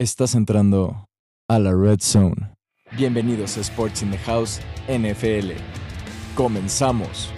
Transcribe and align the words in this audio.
Estás 0.00 0.36
entrando 0.36 1.08
a 1.48 1.58
la 1.58 1.72
Red 1.72 1.98
Zone. 2.00 2.54
Bienvenidos 2.92 3.56
a 3.56 3.62
Sports 3.62 4.00
in 4.02 4.12
the 4.12 4.18
House 4.18 4.60
NFL. 4.86 5.54
Comenzamos. 6.36 7.30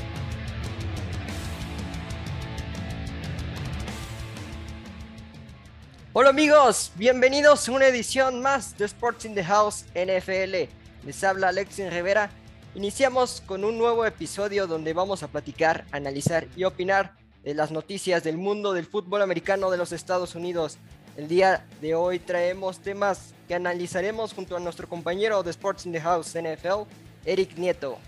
Hola 6.13 6.29
amigos, 6.29 6.93
bienvenidos 6.97 7.67
a 7.67 7.73
una 7.73 7.87
edición 7.87 8.43
más 8.43 8.77
de 8.77 8.85
Sports 8.85 9.25
in 9.25 9.35
the 9.35 9.43
House 9.43 9.87
NFL. 9.95 10.69
Les 11.07 11.25
habla 11.25 11.49
Alexis 11.49 11.91
Rivera. 11.91 12.29
Iniciamos 12.75 13.43
con 13.47 13.65
un 13.65 13.79
nuevo 13.79 14.05
episodio 14.05 14.67
donde 14.67 14.93
vamos 14.93 15.23
a 15.23 15.29
platicar, 15.29 15.87
analizar 15.93 16.47
y 16.55 16.65
opinar 16.65 17.15
de 17.43 17.55
las 17.55 17.71
noticias 17.71 18.23
del 18.23 18.37
mundo 18.37 18.75
del 18.75 18.85
fútbol 18.85 19.23
americano 19.23 19.71
de 19.71 19.79
los 19.79 19.93
Estados 19.93 20.35
Unidos. 20.35 20.77
El 21.17 21.27
día 21.27 21.65
de 21.81 21.95
hoy 21.95 22.19
traemos 22.21 22.79
temas 22.79 23.35
que 23.49 23.55
analizaremos 23.55 24.33
junto 24.33 24.57
a 24.57 24.61
nuestro 24.61 24.89
compañero 24.89 25.43
de 25.43 25.51
Sports 25.51 25.85
in 25.87 25.93
the 25.93 26.01
House 26.01 26.35
NFL, 26.35 26.89
Eric 27.25 27.57
Nieto. 27.57 27.99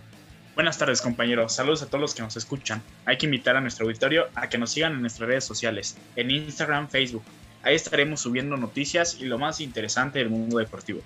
Buenas 0.55 0.79
tardes 0.79 1.03
compañeros, 1.03 1.55
saludos 1.55 1.83
a 1.83 1.87
todos 1.87 2.01
los 2.01 2.15
que 2.15 2.23
nos 2.23 2.37
escuchan. 2.37 2.81
Hay 3.05 3.19
que 3.19 3.27
invitar 3.27 3.57
a 3.57 3.61
nuestro 3.61 3.87
auditorio 3.87 4.27
a 4.35 4.49
que 4.49 4.57
nos 4.57 4.71
sigan 4.71 4.93
en 4.93 5.01
nuestras 5.01 5.29
redes 5.29 5.45
sociales, 5.45 5.97
en 6.15 6.31
Instagram, 6.31 6.89
Facebook. 6.89 7.25
Ahí 7.65 7.75
estaremos 7.75 8.21
subiendo 8.21 8.57
noticias 8.57 9.17
y 9.19 9.25
lo 9.25 9.39
más 9.39 9.61
interesante 9.61 10.21
del 10.21 10.31
mundo 10.31 10.59
deportivo. 10.59 11.01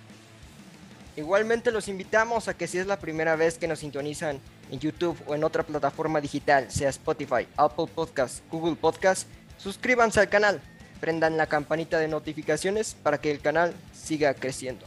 Igualmente 1.17 1.73
los 1.73 1.89
invitamos 1.89 2.49
a 2.49 2.55
que 2.55 2.67
si 2.67 2.77
es 2.77 2.87
la 2.87 2.99
primera 2.99 3.37
vez 3.37 3.57
que 3.57 3.69
nos 3.69 3.79
sintonizan 3.79 4.39
en 4.71 4.81
YouTube 4.81 5.17
o 5.27 5.35
en 5.35 5.45
otra 5.45 5.63
plataforma 5.63 6.21
digital, 6.21 6.71
sea 6.71 6.91
Spotify, 6.91 7.49
Apple 7.57 7.87
Podcast, 7.95 8.45
Google 8.51 8.77
Podcast, 8.77 9.27
suscríbanse 9.57 10.21
al 10.21 10.29
canal, 10.29 10.61
prendan 11.01 11.37
la 11.37 11.47
campanita 11.47 11.99
de 11.99 12.09
notificaciones 12.09 12.97
para 13.03 13.19
que 13.19 13.31
el 13.31 13.41
canal 13.41 13.75
siga 13.93 14.35
creciendo. 14.35 14.87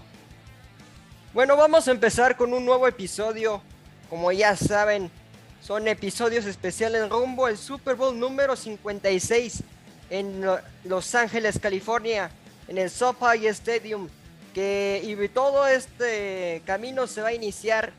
Bueno, 1.34 1.56
vamos 1.56 1.88
a 1.88 1.92
empezar 1.92 2.36
con 2.36 2.54
un 2.54 2.66
nuevo 2.66 2.88
episodio. 2.88 3.62
Como 4.10 4.32
ya 4.32 4.56
saben, 4.56 5.12
son 5.62 5.88
episodios 5.88 6.46
especiales 6.46 7.08
rumbo 7.10 7.46
al 7.46 7.58
Super 7.58 7.96
Bowl 7.96 8.18
número 8.20 8.56
56 8.56 9.64
en 10.10 10.44
Los 10.84 11.14
Ángeles, 11.14 11.60
California, 11.60 12.32
en 12.68 12.78
el 12.78 12.90
SoFi 12.90 13.46
Stadium. 13.48 14.10
Que, 14.54 15.02
y 15.04 15.28
todo 15.28 15.68
este 15.68 16.64
camino 16.66 17.06
se 17.06 17.22
va 17.22 17.28
a 17.28 17.34
iniciar 17.34 17.94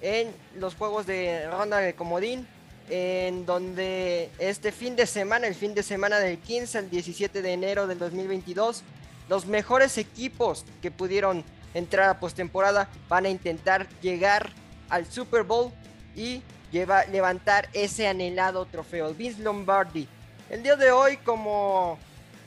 en 0.00 0.32
los 0.56 0.76
juegos 0.76 1.06
de 1.06 1.48
ronda 1.50 1.78
de 1.78 1.94
comodín, 1.94 2.46
en 2.88 3.46
donde 3.46 4.30
este 4.38 4.72
fin 4.72 4.96
de 4.96 5.06
semana, 5.06 5.46
el 5.46 5.54
fin 5.54 5.74
de 5.74 5.82
semana 5.82 6.18
del 6.18 6.38
15 6.38 6.78
al 6.78 6.90
17 6.90 7.42
de 7.42 7.52
enero 7.52 7.86
del 7.86 7.98
2022, 7.98 8.82
los 9.28 9.46
mejores 9.46 9.98
equipos 9.98 10.64
que 10.80 10.90
pudieron 10.90 11.44
entrar 11.74 12.08
a 12.08 12.20
postemporada 12.20 12.88
van 13.08 13.26
a 13.26 13.30
intentar 13.30 13.88
llegar 14.00 14.50
al 14.90 15.06
Super 15.10 15.42
Bowl 15.42 15.72
y 16.14 16.42
lleva, 16.70 17.04
levantar 17.06 17.68
ese 17.72 18.08
anhelado 18.08 18.66
trofeo, 18.66 19.14
Vince 19.14 19.42
Lombardi. 19.42 20.08
El 20.50 20.62
día 20.62 20.76
de 20.76 20.90
hoy, 20.90 21.16
como 21.18 21.98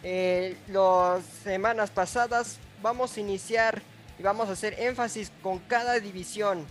eh, 0.04 0.56
las 0.68 1.24
semanas 1.44 1.90
pasadas, 1.90 2.60
vamos 2.82 3.18
a 3.18 3.20
iniciar 3.20 3.82
y 4.20 4.24
vamos 4.24 4.50
a 4.50 4.52
hacer 4.52 4.80
énfasis 4.80 5.32
con 5.42 5.60
cada 5.60 6.00
división, 6.00 6.66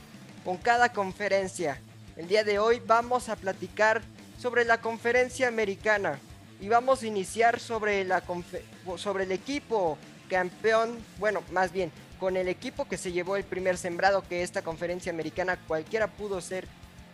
con 0.44 0.56
cada 0.56 0.92
conferencia. 0.92 1.80
El 2.16 2.28
día 2.28 2.44
de 2.44 2.60
hoy 2.60 2.80
vamos 2.86 3.28
a 3.28 3.34
platicar 3.34 4.00
sobre 4.38 4.64
la 4.64 4.80
conferencia 4.80 5.48
americana 5.48 6.20
y 6.60 6.68
vamos 6.68 7.02
a 7.02 7.08
iniciar 7.08 7.58
sobre, 7.58 8.04
la 8.04 8.22
sobre 8.96 9.24
el 9.24 9.32
equipo 9.32 9.98
campeón, 10.30 10.96
bueno, 11.18 11.42
más 11.50 11.72
bien 11.72 11.90
con 12.20 12.36
el 12.36 12.46
equipo 12.46 12.86
que 12.86 12.98
se 12.98 13.10
llevó 13.10 13.36
el 13.36 13.42
primer 13.42 13.76
sembrado 13.76 14.22
que 14.28 14.44
esta 14.44 14.62
conferencia 14.62 15.10
americana 15.10 15.58
cualquiera 15.66 16.06
pudo 16.06 16.40
ser, 16.40 16.68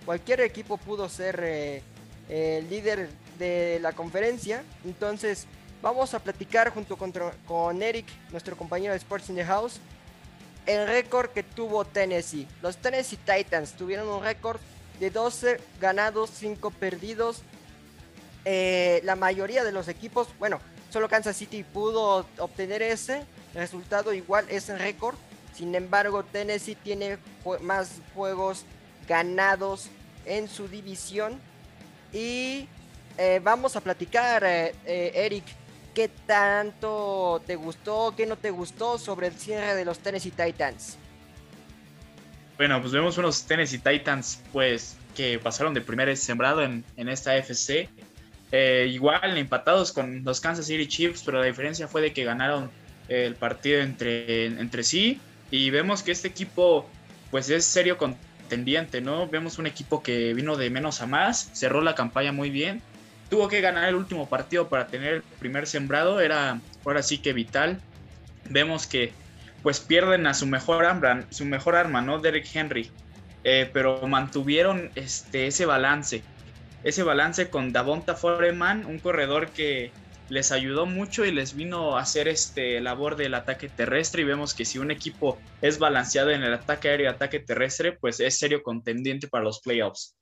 cualquier 0.05 0.43
equipo 0.43 0.77
pudo 0.77 1.09
ser 1.09 1.41
eh, 1.43 1.83
el 2.29 2.69
líder 2.69 3.09
de 3.39 3.79
la 3.81 3.93
conferencia. 3.93 4.63
Entonces 4.85 5.47
vamos 5.81 6.13
a 6.13 6.19
platicar 6.19 6.75
junto 6.75 6.99
con, 6.99 7.11
con 7.47 7.83
Eric, 7.83 8.07
nuestro 8.33 8.55
compañero 8.55 8.93
de 8.93 8.99
Sports 8.99 9.31
in 9.31 9.37
the 9.37 9.47
House, 9.47 9.81
el 10.67 10.87
récord 10.87 11.31
que 11.31 11.43
tuvo 11.43 11.87
Tennessee. 11.87 12.47
Los 12.61 12.77
Tennessee 12.77 13.17
Titans 13.17 13.73
tuvieron 13.73 14.07
un 14.07 14.23
récord 14.23 14.61
de 15.01 15.11
12 15.11 15.59
ganados, 15.81 16.31
5 16.35 16.71
perdidos. 16.71 17.43
Eh, 18.45 19.01
la 19.05 19.17
mayoría 19.17 19.65
de 19.65 19.73
los 19.73 19.89
equipos, 19.89 20.29
bueno, 20.39 20.61
solo 20.91 21.09
Kansas 21.09 21.37
City 21.37 21.65
pudo 21.65 22.27
obtener 22.39 22.83
ese 22.83 23.25
resultado 23.55 24.13
igual, 24.13 24.47
ese 24.51 24.77
récord. 24.77 25.17
Sin 25.55 25.75
embargo, 25.75 26.23
Tennessee 26.23 26.77
tiene 26.77 27.19
más 27.63 28.01
juegos 28.15 28.65
ganados 29.09 29.89
en 30.27 30.49
su 30.49 30.69
división. 30.69 31.41
Y 32.13 32.69
eh, 33.19 33.41
vamos 33.43 33.77
a 33.77 33.81
platicar, 33.81 34.45
eh, 34.45 34.75
Eric, 34.85 35.45
¿qué 35.95 36.09
tanto 36.09 37.43
te 37.47 37.57
gustó, 37.57 38.15
qué 38.17 38.27
no 38.27 38.37
te 38.37 38.51
gustó 38.51 38.99
sobre 38.99 39.29
el 39.29 39.35
cierre 39.35 39.75
de 39.75 39.85
los 39.85 39.99
Tennessee 39.99 40.31
Titans? 40.31 40.99
Bueno, 42.61 42.79
pues 42.83 42.93
vemos 42.93 43.17
unos 43.17 43.47
Tennessee 43.47 43.79
Titans, 43.79 44.43
pues, 44.53 44.99
que 45.17 45.39
pasaron 45.39 45.73
de 45.73 45.81
primer 45.81 46.15
sembrado 46.19 46.63
en, 46.63 46.85
esta 46.95 47.35
FC. 47.39 47.89
Eh, 48.53 48.87
igual 48.93 49.39
empatados 49.39 49.93
con 49.93 50.25
los 50.25 50.43
Kansas 50.43 50.67
City 50.67 50.87
Chiefs, 50.87 51.23
pero 51.25 51.39
la 51.39 51.47
diferencia 51.47 51.89
fue 51.89 52.03
de 52.03 52.13
que 52.13 52.23
ganaron 52.23 52.71
el 53.09 53.35
partido 53.35 53.81
entre, 53.81 54.45
entre 54.45 54.83
sí. 54.83 55.19
Y 55.51 55.71
vemos 55.71 56.03
que 56.03 56.13
este 56.13 56.29
equipo, 56.29 56.87
pues, 57.31 57.49
es 57.49 57.65
serio 57.65 57.97
contendiente, 57.97 59.01
¿no? 59.01 59.27
Vemos 59.27 59.59
un 59.59 59.67
equipo 59.67 60.03
que 60.03 60.35
vino 60.35 60.59
de 60.59 60.69
menos 60.69 61.01
a 61.01 61.07
más, 61.07 61.49
cerró 61.55 61.81
la 61.81 61.95
campaña 61.95 62.33
muy 62.33 62.51
bien. 62.51 62.83
Tuvo 63.31 63.49
que 63.49 63.63
ganar 63.63 63.89
el 63.89 63.95
último 63.95 64.29
partido 64.29 64.69
para 64.69 64.87
tener 64.87 65.15
el 65.15 65.23
primer 65.23 65.67
sembrado, 65.67 66.21
era 66.21 66.61
ahora 66.85 67.03
sí 67.03 67.17
que 67.17 67.33
vital. 67.33 67.81
Vemos 68.51 68.87
que 68.87 69.15
pues 69.63 69.81
pierden 69.81 70.27
a 70.27 70.35
su 70.35 70.47
mejor 70.47 70.85
arma, 70.85 71.25
su 71.31 71.45
mejor 71.45 71.77
arma, 71.77 72.01
¿no? 72.01 72.19
Derek 72.19 72.47
Henry. 72.53 72.91
Eh, 73.43 73.71
pero 73.73 74.07
mantuvieron 74.07 74.91
este, 74.95 75.47
ese 75.47 75.67
balance. 75.67 76.23
Ese 76.85 77.03
balance 77.03 77.51
con 77.51 77.73
Davonta 77.73 78.15
Foreman, 78.15 78.87
un 78.87 78.99
corredor 78.99 79.49
que 79.49 79.93
les 80.29 80.53
ayudó 80.53 80.87
mucho 80.87 81.25
y 81.25 81.33
les 81.33 81.55
vino 81.55 81.97
a 81.97 82.03
hacer 82.03 82.29
este 82.29 82.81
labor 82.81 83.17
del 83.17 83.35
ataque 83.35 83.69
terrestre. 83.69 84.23
Y 84.23 84.27
vemos 84.27 84.55
que 84.55 84.65
si 84.65 84.79
un 84.79 84.91
equipo 84.91 85.39
es 85.61 85.79
balanceado 85.79 86.31
en 86.31 86.43
el 86.43 86.55
ataque 86.55 86.89
aéreo 86.89 87.07
y 87.07 87.09
ataque 87.09 87.41
terrestre, 87.41 87.93
pues 87.93 88.21
es 88.21 88.39
serio 88.39 88.63
contendiente 88.63 89.29
para 89.29 89.45
los 89.45 89.61
playoffs. 89.61 90.15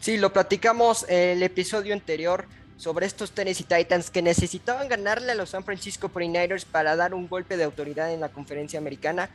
Sí, 0.00 0.18
lo 0.18 0.32
platicamos 0.32 1.06
el 1.08 1.42
episodio 1.42 1.94
anterior 1.94 2.46
sobre 2.76 3.06
estos 3.06 3.32
Tennessee 3.32 3.64
Titans 3.64 4.10
que 4.10 4.22
necesitaban 4.22 4.88
ganarle 4.88 5.32
a 5.32 5.34
los 5.34 5.50
San 5.50 5.64
Francisco 5.64 6.10
49ers 6.10 6.64
para 6.64 6.96
dar 6.96 7.14
un 7.14 7.28
golpe 7.28 7.56
de 7.56 7.64
autoridad 7.64 8.12
en 8.12 8.20
la 8.20 8.28
conferencia 8.28 8.78
americana. 8.78 9.30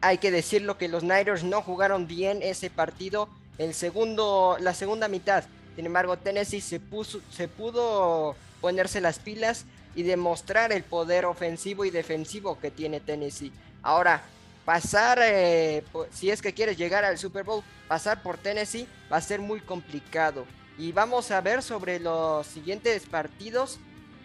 Hay 0.00 0.18
que 0.18 0.30
decirlo 0.30 0.78
que 0.78 0.88
los 0.88 1.02
Niners 1.02 1.44
no 1.44 1.62
jugaron 1.62 2.06
bien 2.06 2.40
ese 2.42 2.70
partido 2.70 3.28
el 3.58 3.74
segundo, 3.74 4.56
la 4.60 4.74
segunda 4.74 5.08
mitad. 5.08 5.44
Sin 5.76 5.86
embargo, 5.86 6.16
Tennessee 6.18 6.60
se, 6.60 6.80
puso, 6.80 7.20
se 7.30 7.48
pudo 7.48 8.36
ponerse 8.60 9.00
las 9.00 9.18
pilas 9.18 9.64
y 9.94 10.02
demostrar 10.02 10.72
el 10.72 10.82
poder 10.82 11.24
ofensivo 11.24 11.84
y 11.84 11.90
defensivo 11.90 12.58
que 12.58 12.70
tiene 12.70 13.00
Tennessee. 13.00 13.52
Ahora, 13.82 14.22
pasar, 14.64 15.18
eh, 15.22 15.82
si 16.12 16.30
es 16.30 16.42
que 16.42 16.52
quieres 16.52 16.76
llegar 16.76 17.04
al 17.04 17.18
Super 17.18 17.44
Bowl, 17.44 17.62
pasar 17.88 18.22
por 18.22 18.38
Tennessee 18.38 18.86
va 19.10 19.18
a 19.18 19.22
ser 19.22 19.40
muy 19.40 19.60
complicado. 19.60 20.44
Y 20.78 20.92
vamos 20.92 21.30
a 21.30 21.40
ver 21.40 21.62
sobre 21.62 22.00
los 22.00 22.46
siguientes 22.46 23.06
partidos. 23.06 23.78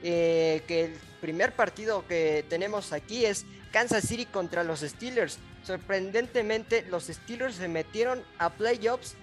Eh, 0.03 0.61
que 0.67 0.85
el 0.85 0.93
primer 1.21 1.53
partido 1.53 2.05
que 2.07 2.45
tenemos 2.47 2.93
aquí 2.93 3.25
es 3.25 3.45
Kansas 3.71 4.07
City 4.07 4.25
contra 4.25 4.63
los 4.63 4.81
Steelers. 4.81 5.39
Sorprendentemente, 5.63 6.83
los 6.83 7.05
Steelers 7.05 7.55
se 7.55 7.67
metieron 7.67 8.23
a 8.37 8.51
playoffs 8.51 9.15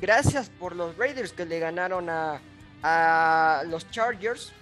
gracias 0.00 0.50
por 0.50 0.74
los 0.74 0.96
Raiders 0.96 1.32
que 1.32 1.46
le 1.46 1.60
ganaron 1.60 2.10
a, 2.10 2.40
a 2.82 3.62
los 3.68 3.88
Chargers. 3.90 4.52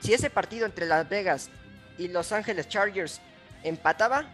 Si 0.00 0.14
ese 0.14 0.30
partido 0.30 0.64
entre 0.64 0.86
Las 0.86 1.08
Vegas 1.08 1.50
y 1.98 2.08
Los 2.08 2.32
Ángeles 2.32 2.68
Chargers 2.68 3.20
empataba, 3.64 4.26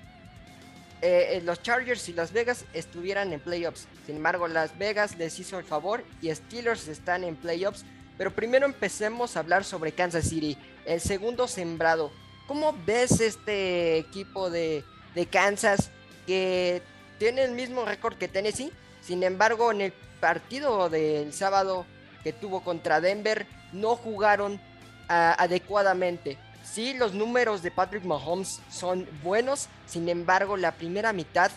eh, 1.00 1.36
eh, 1.36 1.42
los 1.44 1.62
Chargers 1.62 2.08
y 2.08 2.12
Las 2.12 2.32
Vegas 2.32 2.64
estuvieran 2.72 3.32
en 3.32 3.40
playoffs. 3.40 3.86
Sin 4.06 4.16
embargo, 4.16 4.48
Las 4.48 4.76
Vegas 4.78 5.16
les 5.16 5.38
hizo 5.38 5.58
el 5.58 5.64
favor 5.64 6.04
y 6.20 6.34
Steelers 6.34 6.88
están 6.88 7.24
en 7.24 7.36
playoffs. 7.36 7.84
Pero 8.16 8.32
primero 8.32 8.66
empecemos 8.66 9.36
a 9.36 9.40
hablar 9.40 9.64
sobre 9.64 9.92
Kansas 9.92 10.28
City, 10.28 10.58
el 10.86 11.00
segundo 11.00 11.46
sembrado. 11.46 12.10
¿Cómo 12.48 12.74
ves 12.84 13.20
este 13.20 13.98
equipo 13.98 14.50
de, 14.50 14.82
de 15.14 15.26
Kansas 15.26 15.90
que 16.26 16.82
tiene 17.18 17.44
el 17.44 17.52
mismo 17.52 17.84
récord 17.84 18.16
que 18.16 18.26
Tennessee? 18.26 18.72
Sin 19.02 19.22
embargo, 19.22 19.70
en 19.70 19.82
el 19.82 19.92
partido 20.20 20.90
del 20.90 21.32
sábado 21.32 21.86
que 22.24 22.32
tuvo 22.32 22.64
contra 22.64 23.00
Denver, 23.00 23.46
no 23.72 23.94
jugaron 23.96 24.60
ah, 25.08 25.36
adecuadamente. 25.38 26.38
Sí, 26.72 26.94
los 26.94 27.14
números 27.14 27.62
de 27.62 27.70
Patrick 27.70 28.04
Mahomes 28.04 28.60
son 28.70 29.06
buenos, 29.22 29.68
sin 29.86 30.08
embargo, 30.08 30.56
la 30.56 30.72
primera 30.72 31.12
mitad, 31.12 31.50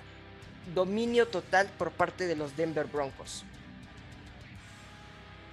dominio 0.74 1.28
total 1.28 1.70
por 1.78 1.92
parte 1.92 2.28
de 2.28 2.36
los 2.36 2.56
Denver 2.56 2.86
Broncos. 2.86 3.44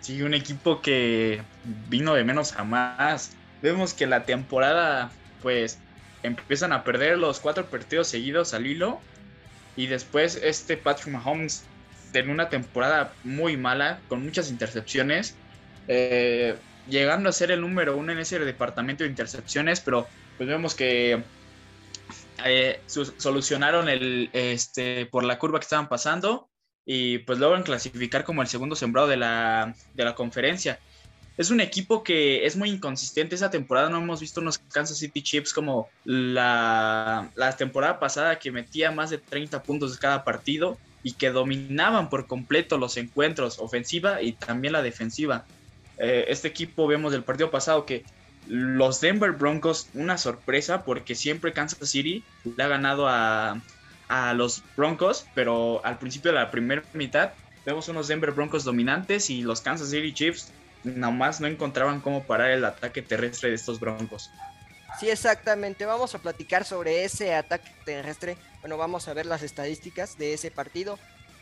Sí, 0.00 0.22
un 0.22 0.34
equipo 0.34 0.81
que 0.81 1.43
vino 1.88 2.14
de 2.14 2.25
menos 2.25 2.55
a 2.56 2.64
más. 2.64 3.32
Vemos 3.60 3.94
que 3.94 4.06
la 4.06 4.25
temporada, 4.25 5.10
pues, 5.43 5.78
empiezan 6.22 6.72
a 6.72 6.84
perder 6.84 7.19
los 7.19 7.40
cuatro 7.40 7.66
partidos 7.66 8.08
seguidos 8.08 8.54
al 8.54 8.66
hilo. 8.66 9.00
Y 9.76 9.87
después 9.87 10.40
este 10.43 10.76
Patrick 10.76 11.08
Mahomes 11.08 11.64
en 12.12 12.31
una 12.31 12.49
temporada 12.49 13.12
muy 13.25 13.56
mala, 13.56 13.99
con 14.08 14.25
muchas 14.25 14.50
intercepciones. 14.50 15.34
Eh, 15.88 16.56
llegando 16.88 17.29
a 17.29 17.32
ser 17.32 17.50
el 17.50 17.61
número 17.61 17.96
uno 17.96 18.12
en 18.12 18.19
ese 18.19 18.38
departamento 18.38 19.05
de 19.05 19.11
intercepciones, 19.11 19.81
pero 19.81 20.06
pues 20.37 20.49
vemos 20.49 20.75
que 20.75 21.23
eh, 22.44 22.81
solucionaron 22.87 23.88
el, 23.88 24.31
este, 24.32 25.06
por 25.06 25.25
la 25.25 25.38
curva 25.38 25.58
que 25.58 25.64
estaban 25.64 25.88
pasando 25.88 26.49
y 26.85 27.19
pues 27.19 27.38
logran 27.38 27.62
clasificar 27.64 28.25
como 28.25 28.43
el 28.43 28.49
segundo 28.49 28.76
sembrado 28.76 29.08
de 29.08 29.17
la, 29.17 29.75
de 29.94 30.05
la 30.05 30.14
conferencia. 30.14 30.79
Es 31.37 31.50
un 31.50 31.61
equipo 31.61 32.02
que 32.02 32.46
es 32.46 32.56
muy 32.56 32.70
inconsistente. 32.70 33.35
Esa 33.35 33.50
temporada 33.50 33.90
no 33.90 33.99
hemos 33.99 34.20
visto 34.20 34.40
unos 34.40 34.58
Kansas 34.58 34.99
City 34.99 35.23
Chiefs 35.23 35.52
como 35.52 35.88
la, 36.05 37.31
la 37.37 37.56
temporada 37.56 38.00
pasada 38.00 38.38
que 38.38 38.50
metía 38.50 38.90
más 38.90 39.11
de 39.11 39.19
30 39.19 39.62
puntos 39.62 39.93
de 39.93 40.00
cada 40.00 40.25
partido 40.25 40.79
y 41.02 41.12
que 41.12 41.31
dominaban 41.31 42.08
por 42.08 42.26
completo 42.26 42.76
los 42.76 42.96
encuentros, 42.96 43.58
ofensiva 43.61 44.20
y 44.20 44.32
también 44.32 44.73
la 44.73 44.82
defensiva. 44.82 45.46
Eh, 45.98 46.26
este 46.28 46.48
equipo 46.48 46.86
vemos 46.86 47.12
del 47.12 47.24
partido 47.24 47.50
pasado 47.50 47.84
que 47.84 48.04
los 48.46 49.00
Denver 49.00 49.32
Broncos, 49.32 49.88
una 49.94 50.16
sorpresa 50.16 50.84
porque 50.84 51.14
siempre 51.14 51.52
Kansas 51.52 51.88
City 51.88 52.24
le 52.56 52.62
ha 52.62 52.68
ganado 52.68 53.06
a, 53.08 53.60
los 54.34 54.62
Broncos, 54.74 55.26
pero 55.34 55.84
al 55.84 55.98
principio 55.98 56.32
de 56.32 56.38
la 56.38 56.50
primera 56.50 56.82
mitad 56.94 57.32
vemos 57.66 57.88
unos 57.88 58.08
Denver 58.08 58.32
Broncos 58.32 58.64
dominantes 58.64 59.28
y 59.28 59.42
los 59.42 59.60
Kansas 59.60 59.90
City 59.90 60.14
Chiefs 60.14 60.50
nomás 60.82 61.42
no 61.42 61.46
encontraban 61.46 62.00
cómo 62.00 62.22
parar 62.22 62.50
el 62.52 62.64
ataque 62.64 63.02
terrestre 63.02 63.50
de 63.50 63.56
estos 63.56 63.80
Broncos. 63.80 64.30
Sí, 64.98 65.10
exactamente. 65.10 65.84
Vamos 65.84 66.14
a 66.14 66.18
platicar 66.18 66.64
sobre 66.64 67.04
ese 67.04 67.34
ataque 67.34 67.70
terrestre. 67.84 68.38
Bueno, 68.60 68.78
vamos 68.78 69.06
a 69.08 69.14
ver 69.14 69.26
las 69.26 69.42
estadísticas 69.42 70.16
de 70.16 70.32
ese 70.32 70.50
partido. 70.50 70.98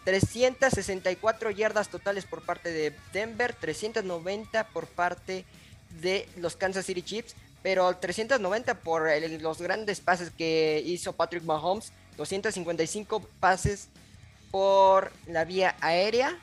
364 0.07 1.51
yardas 1.51 1.89
totales 1.89 2.27
por 2.27 2.41
parte 2.41 2.71
de 2.71 2.95
Denver, 3.13 3.53
390 3.53 4.69
por 4.69 4.87
parte 4.87 5.45
de 6.01 6.29
los 6.37 6.55
Kansas 6.55 6.87
City 6.87 7.03
Chiefs, 7.03 7.35
pero 7.61 7.93
390 7.97 8.83
por 8.83 9.11
los 9.41 9.61
grandes 9.61 10.01
pases 10.01 10.31
que 10.31 10.81
hizo 10.87 11.13
Patrick 11.13 11.43
Mahomes, 11.43 11.91
255 12.17 13.21
pases 13.41 13.89
por 14.53 15.11
la 15.27 15.45
vía 15.45 15.75
aérea 15.81 16.39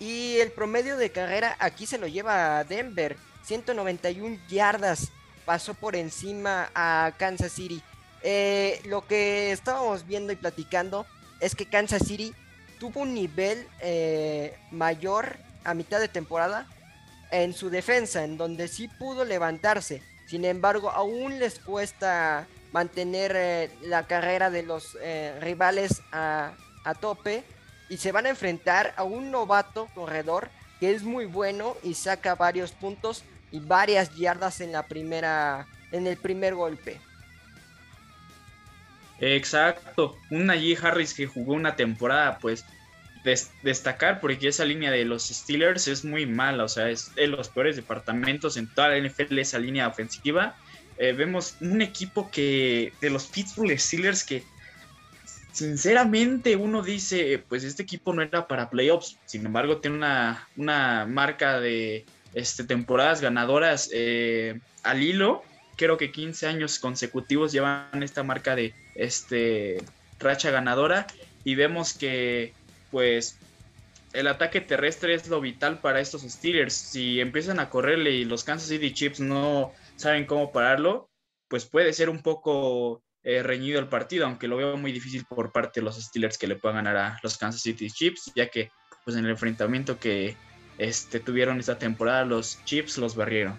y 0.00 0.38
el 0.38 0.50
promedio 0.50 0.96
de 0.96 1.10
carrera 1.10 1.54
aquí 1.60 1.86
se 1.86 1.98
lo 1.98 2.08
lleva 2.08 2.58
a 2.58 2.64
Denver, 2.64 3.16
191 3.44 4.40
yardas 4.48 5.12
pasó 5.44 5.74
por 5.74 5.94
encima 5.94 6.72
a 6.74 7.12
Kansas 7.16 7.52
City. 7.52 7.80
Eh, 8.22 8.80
lo 8.86 9.06
que 9.06 9.52
estábamos 9.52 10.04
viendo 10.04 10.32
y 10.32 10.36
platicando 10.36 11.06
es 11.38 11.54
que 11.54 11.66
Kansas 11.66 12.02
City 12.04 12.34
tuvo 12.78 13.00
un 13.00 13.14
nivel 13.14 13.66
eh, 13.80 14.56
mayor 14.70 15.36
a 15.64 15.74
mitad 15.74 16.00
de 16.00 16.08
temporada 16.08 16.66
en 17.30 17.52
su 17.52 17.70
defensa, 17.70 18.24
en 18.24 18.36
donde 18.36 18.68
sí 18.68 18.88
pudo 18.88 19.24
levantarse. 19.24 20.02
Sin 20.26 20.44
embargo, 20.44 20.90
aún 20.90 21.38
les 21.38 21.58
cuesta 21.58 22.46
mantener 22.72 23.32
eh, 23.34 23.70
la 23.82 24.06
carrera 24.06 24.50
de 24.50 24.62
los 24.62 24.96
eh, 25.00 25.36
rivales 25.40 26.02
a, 26.12 26.52
a, 26.84 26.94
tope 26.94 27.44
y 27.88 27.96
se 27.96 28.12
van 28.12 28.26
a 28.26 28.30
enfrentar 28.30 28.92
a 28.96 29.04
un 29.04 29.30
novato 29.30 29.88
corredor 29.94 30.50
que 30.80 30.92
es 30.92 31.02
muy 31.02 31.24
bueno 31.24 31.76
y 31.82 31.94
saca 31.94 32.34
varios 32.34 32.72
puntos 32.72 33.24
y 33.50 33.60
varias 33.60 34.14
yardas 34.16 34.60
en 34.60 34.72
la 34.72 34.82
primera 34.82 35.66
en 35.92 36.06
el 36.06 36.16
primer 36.16 36.54
golpe. 36.54 37.00
Exacto, 39.20 40.18
un 40.30 40.46
Najee 40.46 40.76
Harris 40.80 41.14
que 41.14 41.26
jugó 41.26 41.54
una 41.54 41.74
temporada, 41.76 42.38
pues 42.38 42.64
destacar 43.62 44.20
porque 44.20 44.48
esa 44.48 44.64
línea 44.64 44.90
de 44.90 45.04
los 45.04 45.24
Steelers 45.24 45.88
es 45.88 46.04
muy 46.04 46.26
mala, 46.26 46.64
o 46.64 46.68
sea, 46.68 46.90
es 46.90 47.14
de 47.16 47.26
los 47.26 47.48
peores 47.48 47.74
departamentos 47.74 48.56
en 48.56 48.72
toda 48.72 48.90
la 48.90 48.98
NFL 48.98 49.38
esa 49.38 49.58
línea 49.58 49.88
ofensiva. 49.88 50.56
Eh, 50.98 51.12
vemos 51.12 51.56
un 51.60 51.82
equipo 51.82 52.30
que 52.30 52.92
de 53.00 53.10
los 53.10 53.26
Pittsburgh 53.26 53.76
Steelers 53.78 54.22
que 54.22 54.44
sinceramente 55.52 56.54
uno 56.54 56.82
dice, 56.82 57.42
pues 57.48 57.64
este 57.64 57.82
equipo 57.82 58.12
no 58.12 58.22
era 58.22 58.46
para 58.46 58.70
playoffs, 58.70 59.18
sin 59.24 59.44
embargo 59.44 59.78
tiene 59.78 59.96
una, 59.96 60.48
una 60.56 61.06
marca 61.06 61.58
de 61.58 62.04
este, 62.34 62.64
temporadas 62.64 63.20
ganadoras 63.20 63.90
eh, 63.92 64.60
al 64.82 65.02
hilo, 65.02 65.42
creo 65.76 65.96
que 65.96 66.12
15 66.12 66.46
años 66.46 66.78
consecutivos 66.78 67.52
llevan 67.52 68.02
esta 68.02 68.22
marca 68.22 68.54
de 68.54 68.74
este 68.98 69.82
racha 70.18 70.50
ganadora 70.50 71.06
y 71.44 71.54
vemos 71.54 71.92
que 71.92 72.54
pues 72.90 73.38
el 74.12 74.28
ataque 74.28 74.60
terrestre 74.60 75.14
es 75.14 75.28
lo 75.28 75.40
vital 75.40 75.80
para 75.80 76.00
estos 76.00 76.22
Steelers. 76.22 76.72
Si 76.72 77.20
empiezan 77.20 77.60
a 77.60 77.68
correrle 77.68 78.12
y 78.12 78.24
los 78.24 78.44
Kansas 78.44 78.68
City 78.68 78.92
Chiefs 78.92 79.20
no 79.20 79.72
saben 79.96 80.24
cómo 80.24 80.52
pararlo, 80.52 81.10
pues 81.48 81.66
puede 81.66 81.92
ser 81.92 82.08
un 82.08 82.22
poco 82.22 83.02
eh, 83.22 83.42
reñido 83.42 83.78
el 83.78 83.88
partido, 83.88 84.24
aunque 84.24 84.48
lo 84.48 84.56
veo 84.56 84.76
muy 84.76 84.92
difícil 84.92 85.24
por 85.26 85.52
parte 85.52 85.80
de 85.80 85.84
los 85.84 86.02
Steelers 86.02 86.38
que 86.38 86.46
le 86.46 86.56
puedan 86.56 86.76
ganar 86.76 86.96
a 86.96 87.18
los 87.22 87.36
Kansas 87.36 87.60
City 87.62 87.90
Chiefs, 87.90 88.32
ya 88.34 88.48
que 88.48 88.70
pues 89.04 89.16
en 89.16 89.24
el 89.24 89.32
enfrentamiento 89.32 89.98
que 89.98 90.36
este, 90.78 91.20
tuvieron 91.20 91.60
esta 91.60 91.78
temporada 91.78 92.24
los 92.24 92.64
Chiefs 92.64 92.98
los 92.98 93.14
barrieron. 93.16 93.56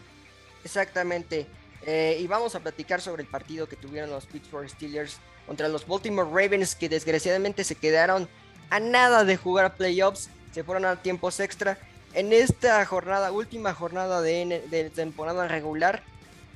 Exactamente. 0.63 1.47
Eh, 1.89 2.17
y 2.19 2.27
vamos 2.27 2.53
a 2.53 2.59
platicar 2.59 2.99
sobre 2.99 3.23
el 3.23 3.29
partido 3.29 3.69
que 3.69 3.77
tuvieron 3.77 4.09
los 4.09 4.25
Pittsburgh 4.25 4.69
Steelers 4.69 5.19
contra 5.45 5.69
los 5.69 5.87
Baltimore 5.87 6.29
Ravens, 6.29 6.75
que 6.75 6.89
desgraciadamente 6.89 7.63
se 7.63 7.75
quedaron 7.75 8.27
a 8.69 8.81
nada 8.81 9.23
de 9.23 9.37
jugar 9.37 9.77
playoffs, 9.77 10.29
se 10.51 10.65
fueron 10.65 10.83
a 10.83 11.01
tiempos 11.01 11.39
extra. 11.39 11.77
En 12.13 12.33
esta 12.33 12.85
jornada, 12.85 13.31
última 13.31 13.73
jornada 13.73 14.21
de, 14.21 14.91
temporada 14.93 15.47
regular, 15.47 16.03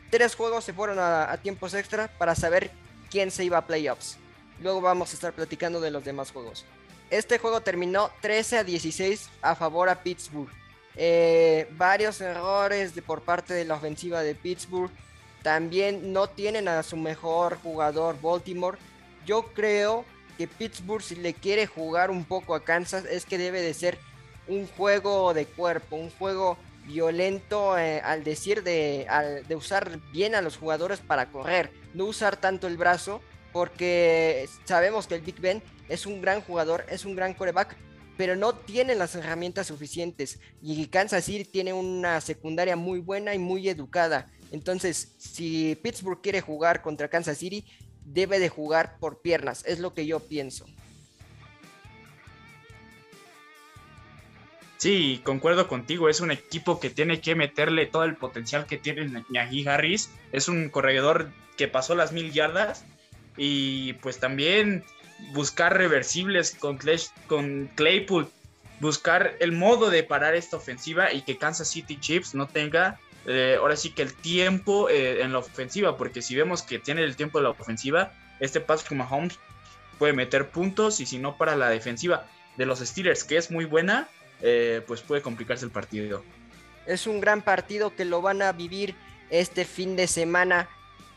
tres 0.10 0.36
juegos 0.36 0.66
se 0.66 0.74
fueron 0.74 1.00
a, 1.00 1.38
tiempos 1.42 1.74
extra 1.75 2.10
para 2.18 2.36
saber 2.36 2.69
quién 3.10 3.31
se 3.31 3.45
iba 3.45 3.57
a 3.57 3.66
playoffs. 3.66 4.18
Luego 4.61 4.81
vamos 4.81 5.11
a 5.11 5.14
estar 5.14 5.31
platicando 5.31 5.80
de 5.80 5.92
los 5.92 6.04
demás 6.04 6.31
juegos. 6.31 6.66
Este 7.09 7.40
juego 7.40 7.61
terminó 7.61 8.11
13 8.19 8.57
a 8.57 8.64
16 8.66 9.30
a 9.42 9.56
favor 9.56 9.88
a 9.88 10.04
Pittsburgh. 10.04 10.50
Eh, 10.97 11.69
varios 11.78 12.19
errores 12.19 12.94
de, 12.94 13.02
por 13.02 13.21
parte 13.21 13.54
de 13.54 13.64
la 13.64 13.76
ofensiva 13.76 14.23
de 14.23 14.35
Pittsburgh. 14.35 14.92
También 15.44 16.14
no 16.14 16.28
tienen 16.28 16.68
a 16.68 16.83
su 16.83 16.98
mejor 16.98 17.57
jugador 17.62 18.19
Baltimore. 18.21 18.78
Yo 19.26 19.44
creo 19.54 20.06
que 20.38 20.48
Pittsburgh 20.48 21.04
si 21.04 21.16
le 21.16 21.33
quiere 21.33 21.68
jugar 21.68 22.12
un 22.12 22.26
poco 22.26 22.56
a 22.56 22.64
Kansas 22.64 23.06
es 23.06 23.26
que 23.26 23.38
debe 23.38 23.62
de 23.62 23.74
ser 23.74 23.98
un 24.48 24.68
juego 24.68 25.33
de 25.33 25.45
cuerpo, 25.45 25.95
un 25.95 26.10
juego 26.12 26.57
violento 26.86 27.78
eh, 27.78 28.02
al 28.02 28.24
decir 28.24 28.64
de, 28.64 29.07
de 29.48 29.56
usar 29.56 30.00
bien 30.12 30.33
a 30.36 30.42
los 30.42 30.57
jugadores 30.57 31.00
para 31.00 31.31
correr, 31.31 31.71
no 31.94 32.06
usar 32.06 32.38
tanto 32.38 32.68
el 32.68 32.78
brazo 32.78 33.21
porque 33.52 34.48
sabemos 34.66 35.07
que 35.07 35.16
el 35.16 35.21
Big 35.21 35.40
Ben 35.40 35.62
es 35.90 36.06
un 36.06 36.21
gran 36.21 36.42
jugador, 36.42 36.86
es 36.90 37.06
un 37.06 37.16
gran 37.16 37.33
coreback, 37.33 37.76
pero 38.18 38.36
no 38.36 38.54
tiene 38.54 38.95
las 38.95 39.16
herramientas 39.16 39.68
suficientes. 39.68 40.40
Y 40.62 40.88
Kansas 40.88 41.26
City 41.26 41.44
tiene 41.44 41.74
una 41.74 42.21
secundaria 42.21 42.76
muy 42.76 43.00
buena 43.00 43.33
y 43.33 43.40
muy 43.40 43.68
educada. 43.68 44.28
Entonces, 44.51 45.15
si 45.17 45.75
Pittsburgh 45.81 46.21
quiere 46.21 46.41
jugar 46.41 46.81
contra 46.81 47.09
Kansas 47.09 47.37
City, 47.37 47.65
debe 48.05 48.39
de 48.39 48.49
jugar 48.49 48.97
por 48.99 49.21
piernas, 49.21 49.63
es 49.65 49.79
lo 49.79 49.93
que 49.93 50.05
yo 50.05 50.19
pienso. 50.19 50.65
Sí, 54.77 55.21
concuerdo 55.23 55.67
contigo, 55.67 56.09
es 56.09 56.21
un 56.21 56.31
equipo 56.31 56.79
que 56.79 56.89
tiene 56.89 57.21
que 57.21 57.35
meterle 57.35 57.85
todo 57.85 58.03
el 58.03 58.15
potencial 58.15 58.65
que 58.65 58.77
tiene 58.77 59.23
Najee 59.29 59.69
Harris, 59.69 60.09
es 60.31 60.47
un 60.47 60.69
corredor 60.69 61.29
que 61.55 61.67
pasó 61.67 61.93
las 61.93 62.11
mil 62.11 62.33
yardas 62.33 62.83
y 63.37 63.93
pues 63.93 64.19
también 64.19 64.83
buscar 65.33 65.77
reversibles 65.77 66.55
con, 66.55 66.79
con 67.27 67.69
Claypool, 67.75 68.27
buscar 68.79 69.35
el 69.39 69.51
modo 69.51 69.91
de 69.91 70.01
parar 70.01 70.33
esta 70.33 70.57
ofensiva 70.57 71.13
y 71.13 71.21
que 71.21 71.37
Kansas 71.37 71.69
City 71.69 71.99
Chiefs 71.99 72.33
no 72.33 72.47
tenga 72.47 72.99
eh, 73.25 73.56
ahora 73.59 73.75
sí 73.75 73.92
que 73.92 74.01
el 74.01 74.13
tiempo 74.13 74.90
eh, 74.90 75.21
en 75.21 75.31
la 75.31 75.40
ofensiva, 75.40 75.97
porque 75.97 76.21
si 76.21 76.35
vemos 76.35 76.63
que 76.63 76.80
tiene 76.80 77.04
el 77.04 77.16
tiempo 77.16 77.37
de 77.37 77.44
la 77.44 77.49
ofensiva, 77.51 78.13
este 78.40 78.59
Patrick 78.59 78.92
Mahomes 78.94 79.40
puede 79.99 80.13
meter 80.13 80.49
puntos 80.49 80.99
y 80.99 81.06
si 81.06 81.19
no 81.19 81.37
para 81.37 81.56
la 81.56 81.69
defensiva 81.69 82.25
de 82.57 82.66
los 82.66 82.80
Steelers, 82.80 83.23
que 83.23 83.37
es 83.37 83.51
muy 83.51 83.66
buena, 83.66 84.09
eh, 84.42 84.81
pues 84.87 85.01
puede 85.01 85.21
complicarse 85.21 85.66
el 85.66 85.71
partido. 85.71 86.23
Es 86.87 87.06
un 87.06 87.21
gran 87.21 87.44
partido 87.44 87.95
que 87.95 88.06
lo 88.06 88.21
van 88.21 88.42
a 88.42 88.51
vivir 88.51 88.95
este 89.30 89.66
fin 89.66 89.95
de 89.95 90.07
semana 90.07 90.68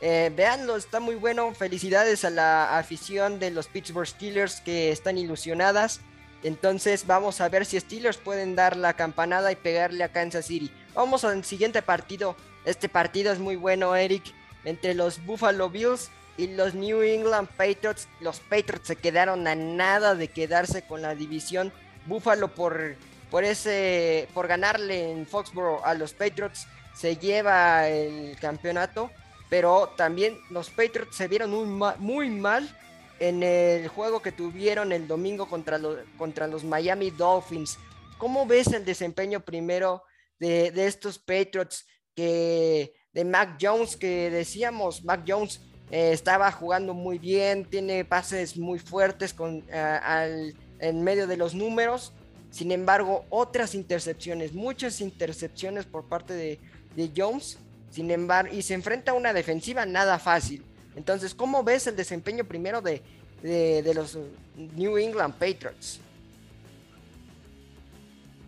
veanlo, 0.00 0.76
está 0.76 1.00
muy 1.00 1.14
bueno. 1.14 1.54
Felicidades 1.54 2.26
a 2.26 2.30
la 2.30 2.76
afición 2.76 3.38
de 3.40 3.50
los 3.50 3.68
Pittsburgh 3.68 4.06
Steelers 4.06 4.60
que 4.60 4.92
están 4.92 5.16
ilusionadas. 5.16 6.02
Entonces 6.44 7.06
vamos 7.06 7.40
a 7.40 7.48
ver 7.48 7.64
si 7.64 7.80
Steelers 7.80 8.18
pueden 8.18 8.54
dar 8.54 8.76
la 8.76 8.92
campanada 8.92 9.50
y 9.50 9.56
pegarle 9.56 10.04
a 10.04 10.12
Kansas 10.12 10.44
City. 10.44 10.70
Vamos 10.94 11.24
al 11.24 11.42
siguiente 11.42 11.80
partido. 11.80 12.36
Este 12.66 12.88
partido 12.88 13.32
es 13.32 13.38
muy 13.38 13.56
bueno, 13.56 13.96
Eric. 13.96 14.22
Entre 14.64 14.94
los 14.94 15.24
Buffalo 15.24 15.70
Bills 15.70 16.10
y 16.36 16.48
los 16.48 16.74
New 16.74 17.02
England 17.02 17.48
Patriots. 17.48 18.08
Los 18.20 18.40
Patriots 18.40 18.86
se 18.86 18.96
quedaron 18.96 19.46
a 19.46 19.54
nada 19.54 20.14
de 20.14 20.28
quedarse 20.28 20.82
con 20.82 21.00
la 21.00 21.14
división. 21.14 21.72
Buffalo 22.04 22.48
por, 22.48 22.94
por, 23.30 23.44
ese, 23.44 24.28
por 24.34 24.46
ganarle 24.46 25.12
en 25.12 25.26
Foxborough 25.26 25.80
a 25.82 25.94
los 25.94 26.12
Patriots 26.12 26.66
se 26.94 27.16
lleva 27.16 27.88
el 27.88 28.36
campeonato. 28.38 29.10
Pero 29.48 29.94
también 29.96 30.38
los 30.50 30.68
Patriots 30.68 31.16
se 31.16 31.28
vieron 31.28 31.50
muy, 31.98 32.28
mal 32.28 32.68
en 33.20 33.42
el 33.42 33.88
juego 33.88 34.22
que 34.22 34.32
tuvieron 34.32 34.92
el 34.92 35.06
domingo 35.06 35.48
contra, 35.48 35.80
contra 36.18 36.46
los 36.46 36.64
Miami 36.64 37.10
Dolphins. 37.10 37.78
¿Cómo 38.18 38.46
ves 38.46 38.68
el 38.68 38.84
desempeño 38.84 39.40
primero 39.40 40.02
de, 40.38 40.72
estos 40.86 41.18
Patriots 41.18 41.86
que 42.14 42.94
de 43.12 43.24
Mac 43.24 43.58
Jones 43.60 43.96
que 43.96 44.30
decíamos, 44.30 45.04
Mac 45.04 45.24
Jones 45.26 45.60
eh, 45.90 46.10
estaba 46.12 46.50
jugando 46.50 46.94
muy 46.94 47.18
bien, 47.18 47.64
tiene 47.64 48.04
pases 48.04 48.56
muy 48.56 48.78
fuertes 48.78 49.32
con, 49.32 49.64
eh, 49.68 50.52
en 50.80 51.02
medio 51.02 51.26
de 51.26 51.36
los 51.36 51.54
números. 51.54 52.12
Sin 52.50 52.70
embargo, 52.70 53.24
otras 53.30 53.74
intercepciones, 53.74 54.52
muchas 54.52 55.00
intercepciones 55.00 55.86
por 55.86 56.08
parte 56.08 56.34
de, 56.34 56.60
de 56.94 57.10
Jones 57.16 57.58
sin 57.94 58.10
embargo, 58.10 58.52
y 58.52 58.62
se 58.62 58.74
enfrenta 58.74 59.12
a 59.12 59.14
una 59.14 59.32
defensiva 59.32 59.86
nada 59.86 60.18
fácil. 60.18 60.64
Entonces, 60.96 61.34
¿cómo 61.34 61.62
ves 61.64 61.86
el 61.86 61.96
desempeño 61.96 62.44
primero 62.44 62.80
de, 62.80 63.02
los 63.94 64.18
New 64.76 64.96
England 64.96 65.34
Patriots? 65.34 66.00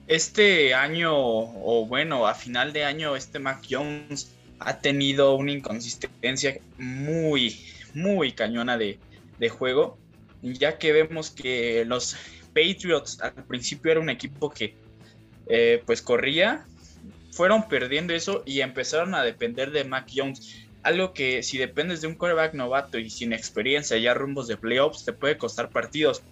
Este 0.07 0.73
año, 0.73 1.13
o 1.15 1.87
bueno, 1.87 2.27
a 2.27 2.35
final 2.35 2.73
de 2.73 2.85
año, 2.85 3.17
este 3.17 3.39
Mac 3.41 3.65
Jones 3.69 4.31
ha 4.61 4.79
tenido 4.79 5.35
una 5.35 5.53
inconsistencia 5.53 6.59
muy, 6.79 7.61
muy 7.95 8.33
cañona 8.33 8.79
de, 8.79 8.99
juego, 9.51 9.99
ya 10.43 10.79
que 10.79 10.93
vemos 10.93 11.31
que 11.31 11.85
los 11.85 12.17
Patriots 12.55 13.21
al 13.21 13.45
principio 13.45 13.93
era 13.93 14.01
un 14.01 14.09
equipo 14.09 14.49
que 14.51 14.75
eh, 15.49 15.83
pues 15.85 16.01
corría, 16.01 16.65
fueron 17.33 17.69
perdiendo 17.69 18.15
eso 18.15 18.43
y 18.47 18.61
empezaron 18.63 19.15
a 19.15 19.23
depender 19.23 19.71
de 19.71 19.85
Mac 19.85 20.09
Jones. 20.15 20.66
Algo 20.87 21.13
que 21.13 21.43
si 21.43 21.59
dependes 21.59 22.01
de 22.01 22.07
un 22.07 22.15
quarterback 22.15 22.55
novato 22.55 22.97
y 22.97 23.11
sin 23.11 23.33
experiencia 23.33 23.97
ya 23.99 24.15
rumbos 24.15 24.47
de 24.47 24.57
playoffs 24.57 25.05
te 25.05 25.13
puede 25.13 25.37
costar 25.37 25.69
partidos. 25.69 26.23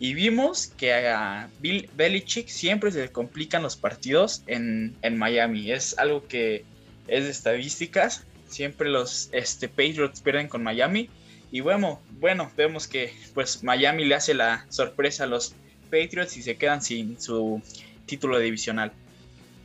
Y 0.00 0.14
vimos 0.14 0.66
que 0.66 0.92
a 0.92 1.48
Bill 1.60 1.88
Belichick 1.94 2.48
siempre 2.48 2.90
se 2.90 3.02
le 3.02 3.12
complican 3.12 3.62
los 3.62 3.76
partidos 3.76 4.42
en, 4.48 4.96
Miami. 5.16 5.70
Es 5.70 5.96
algo 5.96 6.26
que 6.26 6.64
es 7.06 7.22
de 7.22 7.30
estadísticas. 7.30 8.24
Siempre 8.48 8.88
los 8.88 9.28
este, 9.30 9.68
Patriots 9.68 10.20
pierden 10.22 10.48
con 10.48 10.64
Miami. 10.64 11.08
Y 11.52 11.60
bueno, 11.60 12.00
bueno, 12.18 12.50
vemos 12.56 12.88
que 12.88 13.14
pues 13.32 13.62
Miami 13.62 14.06
le 14.06 14.16
hace 14.16 14.34
la 14.34 14.66
sorpresa 14.70 15.22
a 15.22 15.28
los 15.28 15.54
Patriots 15.88 16.36
y 16.36 16.42
se 16.42 16.56
quedan 16.56 16.82
sin 16.82 17.20
su 17.20 17.62
título 18.06 18.40
divisional. 18.40 18.90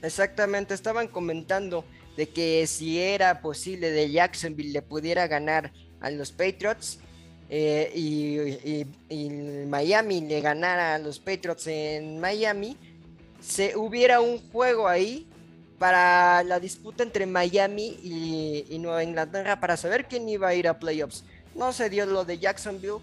Exactamente, 0.04 0.76
estaban 0.76 1.08
comentando 1.08 1.84
de 2.18 2.30
que 2.30 2.66
si 2.68 3.00
era 3.00 3.42
posible 3.42 3.92
de 3.92 4.10
Jacksonville 4.12 4.72
le 4.72 4.82
pudiera 4.82 5.28
ganar 5.28 5.72
a 6.00 6.10
los 6.10 6.32
Patriots 6.32 7.00
eh, 7.50 7.92
y, 7.94 8.86
Miami 9.68 10.22
le 10.22 10.42
ganara 10.42 10.96
a 10.96 11.00
los 11.00 11.20
Patriots 11.20 11.68
en 11.68 12.20
Miami, 12.20 12.78
se 13.42 13.76
hubiera 13.76 14.22
un 14.22 14.40
juego 14.52 14.88
ahí 14.88 15.28
para 15.78 16.44
la 16.44 16.60
disputa 16.60 17.04
entre 17.04 17.26
Miami 17.26 18.00
y, 18.02 18.66
y, 18.70 18.80
Nueva 18.80 19.04
Inglaterra 19.04 19.60
para 19.60 19.78
saber 19.78 20.06
quién 20.06 20.28
iba 20.30 20.48
a 20.48 20.56
ir 20.56 20.68
a 20.68 20.80
playoffs. 20.80 21.24
No 21.54 21.74
se 21.74 21.90
dio 21.90 22.06
lo 22.06 22.26
de 22.26 22.40
Jacksonville, 22.40 23.00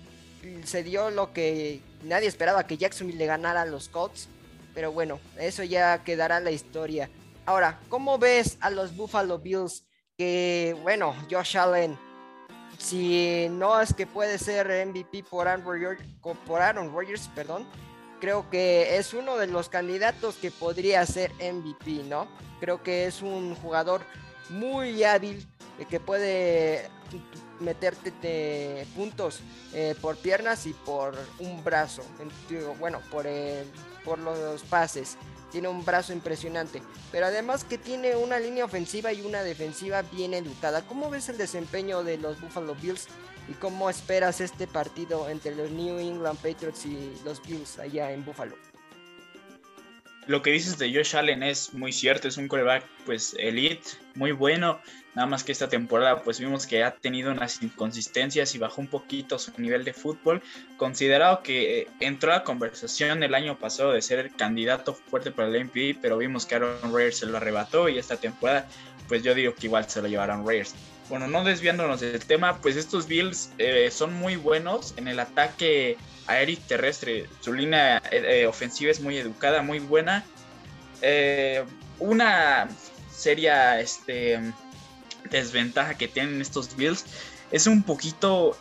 se 0.64 0.82
dio 0.82 1.10
lo 1.10 1.32
que 1.32 1.80
nadie 2.04 2.28
esperaba 2.28 2.66
que 2.66 2.76
Jacksonville 2.76 3.18
le 3.18 3.26
ganara 3.26 3.62
a 3.62 3.66
los 3.66 3.88
Colts. 3.88 4.28
Pero 4.74 4.90
bueno, 4.92 5.20
eso 5.38 5.62
ya 5.64 6.02
quedará 6.02 6.38
en 6.38 6.44
la 6.44 6.50
historia. 6.50 7.10
Ahora, 7.44 7.80
¿cómo 7.88 8.18
ves 8.18 8.56
a 8.60 8.70
los 8.70 8.94
Buffalo 8.96 9.38
Bills? 9.38 9.84
Que, 10.16 10.76
bueno, 10.82 11.14
Josh 11.30 11.56
Allen, 11.56 11.98
si 12.78 13.48
no 13.50 13.80
es 13.80 13.92
que 13.92 14.06
puede 14.06 14.38
ser 14.38 14.86
MVP 14.86 15.24
por 15.24 15.48
Aaron 15.48 16.92
Rodgers, 16.92 17.28
perdón, 17.34 17.66
creo 18.20 18.48
que 18.48 18.96
es 18.96 19.12
uno 19.14 19.36
de 19.36 19.48
los 19.48 19.68
candidatos 19.68 20.36
que 20.36 20.52
podría 20.52 21.04
ser 21.06 21.32
MVP, 21.34 22.04
¿no? 22.04 22.28
Creo 22.60 22.80
que 22.84 23.06
es 23.06 23.22
un 23.22 23.56
jugador 23.56 24.02
muy 24.48 25.02
hábil, 25.02 25.44
que 25.90 25.98
puede 25.98 26.88
meterte 27.58 28.86
puntos 28.94 29.40
eh, 29.72 29.96
por 30.00 30.16
piernas 30.16 30.66
y 30.66 30.72
por 30.72 31.16
un 31.40 31.64
brazo. 31.64 32.02
Bueno, 32.78 33.00
por, 33.10 33.26
por 34.04 34.20
los 34.20 34.62
pases. 34.62 35.16
Tiene 35.52 35.68
un 35.68 35.84
brazo 35.84 36.12
impresionante. 36.12 36.82
Pero 37.12 37.26
además 37.26 37.62
que 37.64 37.78
tiene 37.78 38.16
una 38.16 38.40
línea 38.40 38.64
ofensiva 38.64 39.12
y 39.12 39.20
una 39.20 39.44
defensiva 39.44 40.02
bien 40.02 40.34
educada. 40.34 40.86
¿Cómo 40.86 41.10
ves 41.10 41.28
el 41.28 41.38
desempeño 41.38 42.02
de 42.02 42.18
los 42.18 42.40
Buffalo 42.40 42.74
Bills? 42.74 43.06
¿Y 43.48 43.52
cómo 43.54 43.90
esperas 43.90 44.40
este 44.40 44.66
partido 44.66 45.28
entre 45.28 45.54
los 45.54 45.70
New 45.70 45.98
England 45.98 46.38
Patriots 46.38 46.86
y 46.86 47.12
los 47.24 47.42
Bills 47.42 47.78
allá 47.78 48.10
en 48.12 48.24
Buffalo? 48.24 48.56
Lo 50.26 50.40
que 50.40 50.52
dices 50.52 50.78
de 50.78 50.94
Josh 50.94 51.16
Allen 51.16 51.42
es 51.42 51.74
muy 51.74 51.92
cierto, 51.92 52.28
es 52.28 52.36
un 52.36 52.46
coreback 52.46 52.84
pues 53.04 53.34
elite, 53.38 53.90
muy 54.14 54.32
bueno. 54.32 54.80
Nada 55.14 55.26
más 55.26 55.44
que 55.44 55.52
esta 55.52 55.68
temporada 55.68 56.22
pues 56.22 56.40
vimos 56.40 56.66
que 56.66 56.82
ha 56.82 56.92
tenido 56.92 57.32
unas 57.32 57.62
inconsistencias 57.62 58.54
y 58.54 58.58
bajó 58.58 58.80
un 58.80 58.86
poquito 58.86 59.38
su 59.38 59.52
nivel 59.60 59.84
de 59.84 59.92
fútbol. 59.92 60.42
Considerado 60.78 61.42
que 61.42 61.80
eh, 61.80 61.88
entró 62.00 62.32
a 62.32 62.44
conversación 62.44 63.22
el 63.22 63.34
año 63.34 63.58
pasado 63.58 63.92
de 63.92 64.00
ser 64.00 64.20
el 64.20 64.34
candidato 64.34 64.94
fuerte 64.94 65.30
para 65.30 65.48
el 65.48 65.64
MVP, 65.66 65.98
pero 66.00 66.16
vimos 66.16 66.46
que 66.46 66.54
Aaron 66.54 66.80
Rodgers 66.82 67.18
se 67.18 67.26
lo 67.26 67.36
arrebató 67.36 67.88
y 67.88 67.98
esta 67.98 68.16
temporada 68.16 68.66
pues 69.08 69.22
yo 69.22 69.34
digo 69.34 69.54
que 69.54 69.66
igual 69.66 69.88
se 69.88 70.00
lo 70.00 70.08
llevarán 70.08 70.46
Raiders. 70.46 70.74
Bueno, 71.10 71.26
no 71.26 71.44
desviándonos 71.44 72.00
del 72.00 72.24
tema, 72.24 72.58
pues 72.62 72.76
estos 72.76 73.06
Bills 73.06 73.50
eh, 73.58 73.90
son 73.90 74.14
muy 74.14 74.36
buenos 74.36 74.94
en 74.96 75.08
el 75.08 75.20
ataque 75.20 75.98
aéreo 76.26 76.56
terrestre. 76.66 77.26
Su 77.40 77.52
línea 77.52 78.00
eh, 78.10 78.46
ofensiva 78.46 78.90
es 78.90 79.00
muy 79.00 79.18
educada, 79.18 79.60
muy 79.60 79.80
buena. 79.80 80.24
una 81.98 82.68
seria 83.22 83.80
este, 83.80 84.40
desventaja 85.30 85.94
que 85.94 86.08
tienen 86.08 86.40
estos 86.40 86.74
Bills 86.76 87.04
es 87.52 87.66
un 87.66 87.82
poquito 87.82 88.56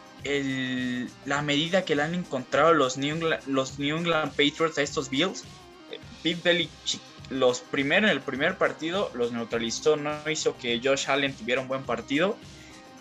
la 1.25 1.41
medida 1.41 1.83
que 1.83 1.95
le 1.95 2.03
han 2.03 2.13
encontrado 2.13 2.73
los 2.73 2.95
New, 2.95 3.15
England, 3.15 3.41
los 3.47 3.79
New 3.79 3.97
England 3.97 4.29
Patriots 4.31 4.77
a 4.77 4.83
estos 4.83 5.09
Bills. 5.09 5.43
Big 6.23 6.41
Belly 6.43 6.69
los 7.31 7.61
primeros 7.61 8.11
en 8.11 8.17
el 8.17 8.21
primer 8.21 8.57
partido 8.57 9.09
los 9.15 9.31
neutralizó, 9.31 9.95
no 9.95 10.13
hizo 10.29 10.55
que 10.57 10.79
Josh 10.83 11.09
Allen 11.09 11.33
tuviera 11.33 11.61
un 11.61 11.67
buen 11.67 11.83
partido. 11.83 12.37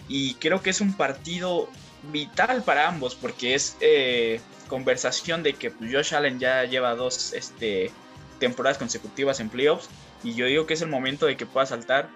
Y 0.09 0.35
creo 0.35 0.63
que 0.63 0.71
es 0.71 0.81
un 0.81 0.95
partido 0.95 1.69
vital 2.11 2.63
para 2.63 2.89
ambos 2.89 3.15
porque 3.15 3.55
es 3.55 3.77
eh, 3.81 4.41
conversación 4.69 5.43
de 5.43 5.53
que 5.53 5.71
pues, 5.71 5.93
Josh 5.93 6.15
Allen 6.15 6.39
ya 6.39 6.65
lleva 6.65 6.95
dos 6.95 7.35
este, 7.35 7.91
temporadas 8.39 8.79
consecutivas 8.79 9.41
en 9.41 9.51
playoffs 9.51 9.91
y 10.23 10.35
yo 10.35 10.47
digo 10.47 10.67
que 10.67 10.75
es 10.75 10.83
el 10.83 10.89
momento 10.89 11.27
de 11.27 11.37
que 11.37 11.47
pueda 11.47 11.67
saltar 11.67 12.09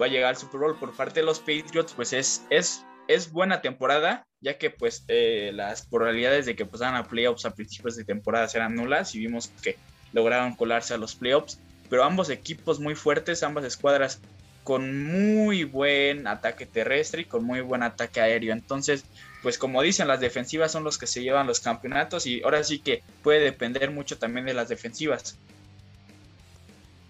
va 0.00 0.06
a 0.06 0.08
llegar 0.08 0.30
al 0.30 0.36
Super 0.36 0.60
Bowl 0.60 0.78
por 0.78 0.94
parte 0.94 1.20
de 1.20 1.26
los 1.26 1.40
Patriots, 1.40 1.92
pues 1.94 2.12
es, 2.12 2.44
es, 2.50 2.84
es 3.08 3.30
buena 3.30 3.60
temporada, 3.60 4.26
ya 4.40 4.58
que 4.58 4.70
pues 4.70 5.04
eh, 5.08 5.50
las 5.54 5.86
probabilidades 5.86 6.46
de 6.46 6.56
que 6.56 6.66
pasaran 6.66 6.96
a 6.96 7.04
playoffs 7.04 7.44
a 7.44 7.54
principios 7.54 7.96
de 7.96 8.04
temporada 8.04 8.48
eran 8.54 8.74
nulas 8.74 9.14
y 9.14 9.18
vimos 9.18 9.50
que 9.62 9.76
lograron 10.12 10.54
colarse 10.54 10.94
a 10.94 10.98
los 10.98 11.14
playoffs, 11.14 11.58
pero 11.90 12.04
ambos 12.04 12.30
equipos 12.30 12.80
muy 12.80 12.94
fuertes, 12.94 13.42
ambas 13.42 13.64
escuadras 13.64 14.20
con 14.64 15.04
muy 15.04 15.64
buen 15.64 16.26
ataque 16.28 16.66
terrestre 16.66 17.22
y 17.22 17.24
con 17.24 17.44
muy 17.44 17.60
buen 17.60 17.82
ataque 17.82 18.20
aéreo. 18.20 18.52
Entonces, 18.52 19.04
pues 19.42 19.58
como 19.58 19.82
dicen, 19.82 20.06
las 20.06 20.20
defensivas 20.20 20.70
son 20.70 20.84
los 20.84 20.98
que 20.98 21.08
se 21.08 21.22
llevan 21.22 21.48
los 21.48 21.60
campeonatos 21.60 22.26
y 22.26 22.42
ahora 22.42 22.62
sí 22.62 22.78
que 22.78 23.02
puede 23.22 23.40
depender 23.40 23.90
mucho 23.90 24.18
también 24.18 24.46
de 24.46 24.54
las 24.54 24.68
defensivas. 24.68 25.36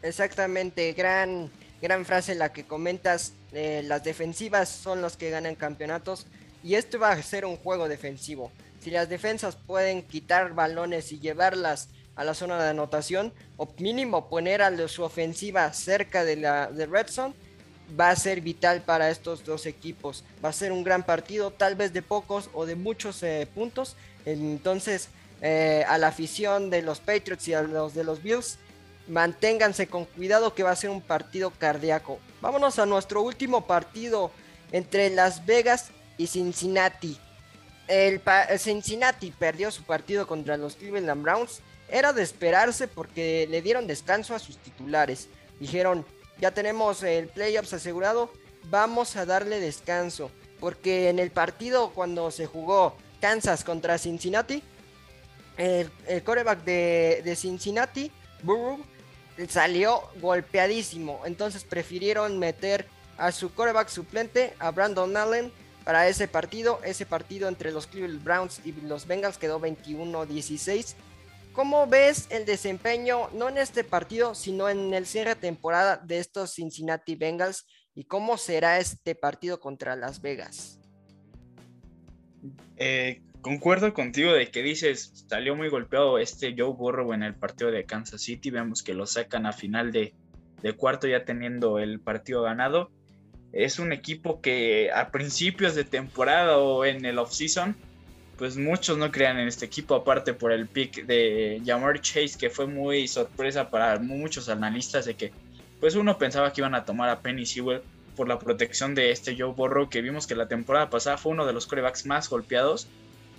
Exactamente, 0.03 0.93
gran 0.93 1.51
gran 1.83 2.07
frase 2.07 2.37
la 2.37 2.53
que 2.53 2.65
comentas, 2.65 3.33
eh, 3.53 3.83
las 3.85 4.05
defensivas 4.05 4.69
son 4.69 5.03
los 5.03 5.17
que 5.17 5.31
ganan 5.31 5.57
campeonatos 5.57 6.27
y 6.63 6.77
esto 6.77 7.01
va 7.01 7.11
a 7.11 7.23
ser 7.23 7.45
un 7.45 7.57
juego 7.57 7.89
defensivo. 7.89 8.53
Si 8.81 8.91
las 8.91 9.09
defensas 9.09 9.57
pueden 9.57 10.03
quitar 10.03 10.55
balones 10.55 11.11
y 11.11 11.19
llevarlas 11.19 11.89
a 12.15 12.23
la 12.25 12.35
zona 12.35 12.63
de 12.63 12.71
anotación 12.71 13.33
o 13.57 13.69
mínimo 13.79 14.29
poner 14.29 14.63
a 14.63 14.89
su 14.89 15.03
ofensiva 15.03 15.73
cerca 15.73 16.25
de 16.25 16.37
la 16.37 16.69
de 16.69 16.87
red 16.87 17.09
zone, 17.09 17.35
va 17.99 18.11
a 18.11 18.17
ser 18.17 18.41
vital 18.41 18.83
para 18.83 19.11
estos 19.11 19.45
dos 19.45 19.67
equipos. 19.67 20.25
Va 20.45 20.51
a 20.51 20.53
ser 20.53 20.71
un 20.71 20.85
gran 20.85 21.03
partido, 21.03 21.51
tal 21.51 21.75
vez 21.75 21.93
de 21.93 22.03
pocos 22.03 22.49
o 22.53 22.65
de 22.65 22.77
muchos 22.77 23.23
eh, 23.23 23.49
puntos. 23.53 23.97
Entonces, 24.25 25.09
eh, 25.41 25.85
a 25.89 25.99
la 25.99 26.09
afición 26.09 26.71
de 26.71 26.83
los 26.83 27.01
Patriots 27.01 27.49
y 27.49 27.55
a 27.55 27.63
los 27.63 27.95
de 27.95 28.05
los 28.05 28.23
Bills, 28.23 28.59
manténganse 29.09 29.87
con 29.87 30.05
cuidado 30.05 30.55
que 30.55 30.63
va 30.63 30.71
a 30.71 30.77
ser 30.77 30.91
un 30.91 31.01
partido 31.01 31.51
cardíaco. 31.51 32.19
Vámonos 32.41 32.79
a 32.79 32.87
nuestro 32.87 33.23
último 33.23 33.67
partido 33.67 34.31
entre 34.73 35.11
Las 35.11 35.45
Vegas 35.47 35.91
y 36.19 36.27
Cincinnati. 36.27 37.19
El, 37.89 38.21
Cincinnati 38.59 39.33
perdió 39.33 39.71
su 39.71 39.83
partido 39.83 40.27
contra 40.27 40.57
los 40.57 40.77
Cleveland 40.77 41.23
Browns. 41.23 41.61
Era 41.89 42.13
de 42.13 42.23
esperarse 42.23 42.89
porque 42.89 43.47
le 43.51 43.61
dieron 43.61 43.87
descanso 43.87 44.35
a 44.35 44.39
sus 44.39 44.57
titulares. 44.57 45.29
Dijeron, 45.61 46.07
ya 46.41 46.53
tenemos 46.53 47.03
el 47.03 47.29
playoffs 47.29 47.75
asegurado, 47.75 48.33
vamos 48.71 49.17
a 49.17 49.27
darle 49.27 49.61
descanso. 49.61 50.31
Porque 50.59 51.09
en 51.09 51.19
el 51.19 51.31
partido 51.31 51.91
cuando 51.91 52.31
se 52.31 52.47
jugó 52.47 52.97
Kansas 53.21 53.65
contra 53.65 53.99
Cincinnati, 53.99 54.63
el, 55.57 55.91
coreback 56.25 56.65
de, 56.65 57.35
Cincinnati, 57.37 58.11
Burrow, 58.43 58.79
salió 59.49 60.03
golpeadísimo. 60.21 61.23
Entonces 61.25 61.65
prefirieron 61.65 62.39
meter 62.39 62.87
a 63.17 63.33
su 63.33 63.55
coreback 63.55 63.89
suplente, 63.89 64.55
a 64.59 64.71
Brandon 64.71 65.17
Allen, 65.17 65.53
para 65.85 66.09
ese 66.09 66.29
partido. 66.29 66.81
Ese 66.85 67.07
partido 67.07 67.49
entre 67.49 67.73
los 67.73 67.87
Cleveland 67.87 68.25
Browns 68.25 68.61
y 68.65 68.73
los 68.73 69.07
Bengals 69.07 69.39
quedó 69.39 69.61
21-16. 69.61 70.95
¿Cómo 71.53 71.87
ves 71.87 72.29
el 72.31 72.47
desempeño, 72.47 73.29
no 73.35 73.49
en 73.49 73.59
este 73.59 73.85
partido, 73.85 74.35
sino 74.35 74.71
en 74.71 74.95
el 74.95 75.07
cierre 75.07 75.35
de 75.35 75.41
temporada 75.41 75.99
de 75.99 76.19
estos 76.19 76.55
Cincinnati 76.55 77.15
Bengals? 77.15 77.67
¿Y 77.95 78.05
cómo 78.05 78.39
será 78.39 78.79
este 78.79 79.15
partido 79.15 79.61
contra 79.61 79.95
Las 79.95 80.23
Vegas? 80.23 80.79
Eh, 82.77 83.23
concuerdo 83.43 83.93
contigo 83.93 84.33
de 84.33 84.49
que 84.49 84.63
dices, 84.63 85.27
salió 85.29 85.55
muy 85.55 85.69
golpeado 85.69 86.19
este 86.19 86.55
Joe 86.57 86.73
Burrow 86.73 87.13
en 87.13 87.25
el 87.25 87.35
partido 87.35 87.71
de 87.71 87.85
Kansas 87.85 88.23
City. 88.23 88.51
Vemos 88.51 88.83
que 88.83 88.95
lo 88.95 89.07
sacan 89.07 89.45
a 89.45 89.53
final 89.53 89.93
de, 89.93 90.15
cuarto 90.77 91.09
ya 91.09 91.25
teniendo 91.25 91.79
el 91.79 92.01
partido 92.01 92.43
ganado. 92.43 92.91
Es 93.53 93.79
un 93.79 93.93
equipo 93.93 94.41
que 94.41 94.91
a 94.95 95.11
principios 95.11 95.75
de 95.75 95.85
temporada 95.85 96.57
o 96.57 96.85
en 96.87 97.05
el 97.05 97.19
offseason 97.19 97.77
pues 98.39 98.57
muchos 98.57 98.97
no 98.97 99.13
crean 99.13 99.39
en 99.39 99.47
este 99.47 99.67
equipo, 99.67 99.95
aparte 99.95 100.33
por 100.33 100.53
el 100.53 100.67
pick 100.67 101.05
de 101.05 101.61
Jamar 101.65 102.01
Chase, 102.01 102.39
que 102.39 102.51
fue 102.51 102.67
muy 102.67 103.07
sorpresa 103.07 103.71
para 103.71 103.99
muchos 103.99 104.49
analistas 104.49 105.05
de 105.05 105.15
que 105.15 105.33
pues 105.79 105.95
uno 105.95 106.17
pensaba 106.17 106.53
que 106.53 106.61
iban 106.61 106.75
a 106.75 106.85
tomar 106.85 107.09
a 107.11 107.21
Penny 107.21 107.45
Sewell 107.45 107.83
por 108.17 108.29
la 108.29 108.39
protección 108.39 108.95
de 108.95 109.11
este 109.11 109.37
Joe 109.39 109.53
Burrow, 109.53 109.89
que 109.89 110.01
vimos 110.01 110.27
que 110.27 110.35
la 110.35 110.49
temporada 110.49 110.91
pasada 110.91 111.19
fue 111.19 111.33
uno 111.33 111.47
de 111.47 111.53
los 111.53 111.67
corebacks 111.67 112.07
más 112.07 112.29
golpeados 112.29 112.89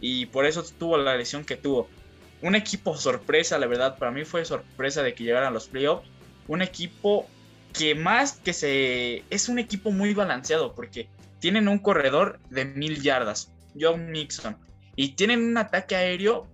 y 0.06 0.26
por 0.26 0.46
eso 0.46 0.66
tuvo 0.78 0.98
la 0.98 1.16
lesión 1.16 1.46
que 1.46 1.56
tuvo. 1.56 1.88
Un 2.42 2.56
equipo 2.56 2.98
sorpresa, 2.98 3.58
la 3.58 3.68
verdad, 3.68 3.98
para 3.98 4.12
mí 4.12 4.26
fue 4.26 4.44
sorpresa 4.44 5.02
de 5.02 5.14
que 5.14 5.24
llegaran 5.24 5.48
a 5.48 5.52
los 5.52 5.70
playoffs. 5.70 6.06
Un 6.50 6.62
equipo 6.62 7.26
que 7.72 7.96
más 7.96 8.34
que 8.34 8.52
se... 8.52 9.24
es 9.30 9.48
un 9.48 9.60
equipo 9.60 9.92
muy 9.92 10.14
balanceado 10.14 10.76
porque 10.76 11.08
tienen 11.40 11.70
un 11.70 11.80
corredor 11.80 12.42
de 12.50 12.66
mil 12.66 13.02
yardas, 13.02 13.50
John 13.80 14.12
Nixon 14.12 14.58
y 14.98 15.14
tienen 15.14 15.42
un 15.42 15.58
ataque 15.58 15.96
aéreo 15.96 16.48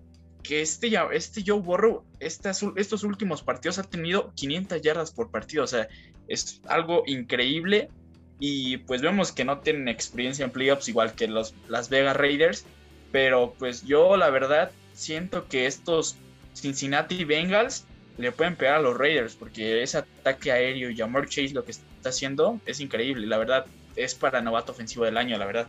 que 0.44 0.62
este, 0.62 0.92
este 1.12 1.42
Joe 1.44 1.58
Burrow, 1.58 2.04
estos 2.20 3.02
últimos 3.02 3.42
partidos 3.42 3.78
ha 3.78 3.82
tenido 3.82 4.32
500 4.36 4.80
yardas 4.80 5.10
por 5.10 5.32
partido. 5.32 5.64
O 5.64 5.66
sea, 5.66 5.88
es 6.28 6.60
algo 6.68 7.02
increíble. 7.06 7.88
Y 8.38 8.78
pues 8.78 9.02
vemos 9.02 9.32
que 9.32 9.44
no 9.44 9.58
tienen 9.58 9.88
experiencia 9.88 10.44
en 10.44 10.52
playoffs 10.52 10.88
igual 10.88 11.14
que 11.14 11.26
los 11.26 11.52
Las 11.68 11.90
Vegas 11.90 12.16
Raiders. 12.16 12.64
Pero 13.12 13.54
pues 13.58 13.84
yo 13.84 14.16
la 14.16 14.30
verdad 14.30 14.70
siento 14.94 15.48
que 15.48 15.66
estos 15.66 16.16
Cincinnati 16.54 17.24
Bengals 17.24 17.84
le 18.18 18.32
pueden 18.32 18.56
pegar 18.56 18.76
a 18.76 18.80
los 18.80 18.96
Raiders. 18.96 19.34
Porque 19.34 19.82
ese 19.82 19.98
ataque 19.98 20.52
aéreo 20.52 20.90
y 20.90 20.96
Jamar 20.96 21.28
Chase 21.28 21.50
lo 21.50 21.64
que 21.64 21.72
está 21.72 22.10
haciendo 22.10 22.60
es 22.66 22.80
increíble. 22.80 23.26
La 23.26 23.38
verdad 23.38 23.66
es 23.96 24.14
para 24.14 24.40
novato 24.40 24.72
ofensivo 24.72 25.04
del 25.04 25.16
año, 25.16 25.38
la 25.38 25.46
verdad. 25.46 25.66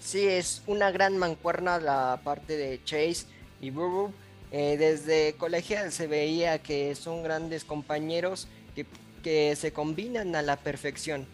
Sí, 0.00 0.26
es 0.26 0.62
una 0.66 0.90
gran 0.90 1.18
mancuerna 1.18 1.80
la 1.80 2.20
parte 2.22 2.56
de 2.56 2.80
Chase 2.84 3.26
y 3.60 3.70
Burrow. 3.70 4.12
Eh, 4.52 4.76
desde 4.78 5.34
colegial 5.34 5.90
se 5.90 6.06
veía 6.06 6.60
que 6.60 6.94
son 6.94 7.24
grandes 7.24 7.64
compañeros 7.64 8.46
que, 8.76 8.86
que 9.24 9.56
se 9.56 9.72
combinan 9.72 10.36
a 10.36 10.42
la 10.42 10.56
perfección. 10.56 11.26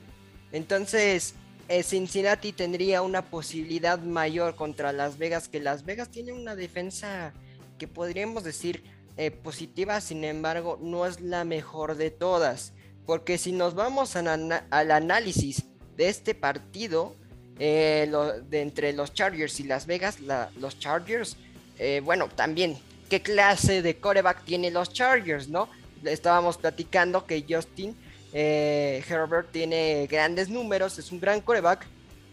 Entonces, 0.50 1.34
Cincinnati 1.82 2.52
tendría 2.52 3.02
una 3.02 3.22
posibilidad 3.22 3.98
mayor 3.98 4.56
contra 4.56 4.92
Las 4.92 5.18
Vegas, 5.18 5.48
que 5.48 5.60
Las 5.60 5.84
Vegas 5.84 6.10
tiene 6.10 6.32
una 6.32 6.54
defensa 6.54 7.32
que 7.78 7.88
podríamos 7.88 8.44
decir 8.44 8.84
eh, 9.16 9.30
positiva, 9.30 10.00
sin 10.00 10.24
embargo, 10.24 10.78
no 10.80 11.06
es 11.06 11.20
la 11.20 11.44
mejor 11.44 11.96
de 11.96 12.10
todas. 12.10 12.72
Porque 13.06 13.36
si 13.36 13.52
nos 13.52 13.74
vamos 13.74 14.16
al 14.16 14.90
análisis 14.90 15.64
de 15.96 16.08
este 16.08 16.34
partido, 16.34 17.16
eh, 17.58 18.10
de 18.48 18.62
entre 18.62 18.92
los 18.92 19.12
Chargers 19.12 19.60
y 19.60 19.64
Las 19.64 19.86
Vegas, 19.86 20.18
los 20.56 20.78
Chargers, 20.78 21.36
eh, 21.78 22.00
bueno, 22.04 22.28
también, 22.28 22.78
¿qué 23.10 23.20
clase 23.20 23.82
de 23.82 23.98
coreback 23.98 24.44
tienen 24.44 24.74
los 24.74 24.92
Chargers, 24.92 25.48
no? 25.48 25.68
Estábamos 26.04 26.56
platicando 26.56 27.26
que 27.26 27.44
Justin 27.48 27.94
eh, 28.32 29.04
Herbert 29.08 29.52
tiene 29.52 30.06
grandes 30.06 30.48
números, 30.48 30.98
es 30.98 31.12
un 31.12 31.20
gran 31.20 31.40
coreback, 31.40 31.86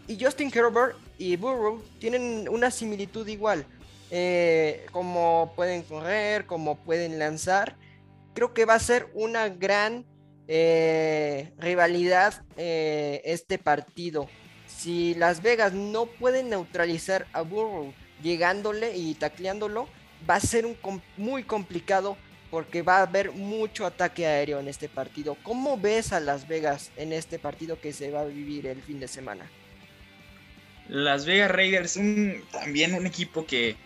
y 0.08 0.22
Justin 0.22 0.50
Herbert 0.54 0.96
y 1.18 1.36
Burrow 1.36 1.82
tienen 1.98 2.48
una 2.48 2.70
similitud 2.70 3.26
igual, 3.28 3.66
como 4.90 5.52
pueden 5.54 5.82
correr, 5.82 6.46
como 6.46 6.76
pueden 6.76 7.18
lanzar. 7.18 7.76
Creo 8.34 8.52
que 8.54 8.64
va 8.64 8.74
a 8.74 8.80
ser 8.80 9.08
una 9.14 9.48
gran 9.48 10.04
rivalidad 11.58 12.42
este 12.56 13.58
partido. 13.58 14.28
Si 14.66 15.14
Las 15.14 15.42
Vegas 15.42 15.74
no 15.74 16.06
pueden 16.06 16.48
neutralizar 16.48 17.26
a 17.32 17.42
Burrow 17.42 17.92
llegándole 18.22 18.96
y 18.96 19.14
tacleándolo, 19.14 19.88
va 20.28 20.36
a 20.36 20.40
ser 20.40 20.66
un 20.66 20.76
muy 21.16 21.44
complicado 21.44 22.16
porque 22.50 22.82
va 22.82 22.98
a 22.98 23.02
haber 23.02 23.32
mucho 23.32 23.86
ataque 23.86 24.26
aéreo 24.26 24.60
en 24.60 24.68
este 24.68 24.88
partido. 24.88 25.36
¿Cómo 25.42 25.78
ves 25.78 26.12
a 26.12 26.20
Las 26.20 26.48
Vegas 26.48 26.90
en 26.96 27.12
este 27.12 27.38
partido 27.38 27.80
que 27.80 27.92
se 27.92 28.10
va 28.10 28.22
a 28.22 28.24
vivir 28.24 28.66
el 28.66 28.82
fin 28.82 29.00
de 29.00 29.08
semana? 29.08 29.48
Las 30.88 31.24
Vegas 31.24 31.50
Raiders, 31.50 31.98
también 32.50 32.94
un 32.94 33.06
equipo 33.06 33.46
que 33.46 33.76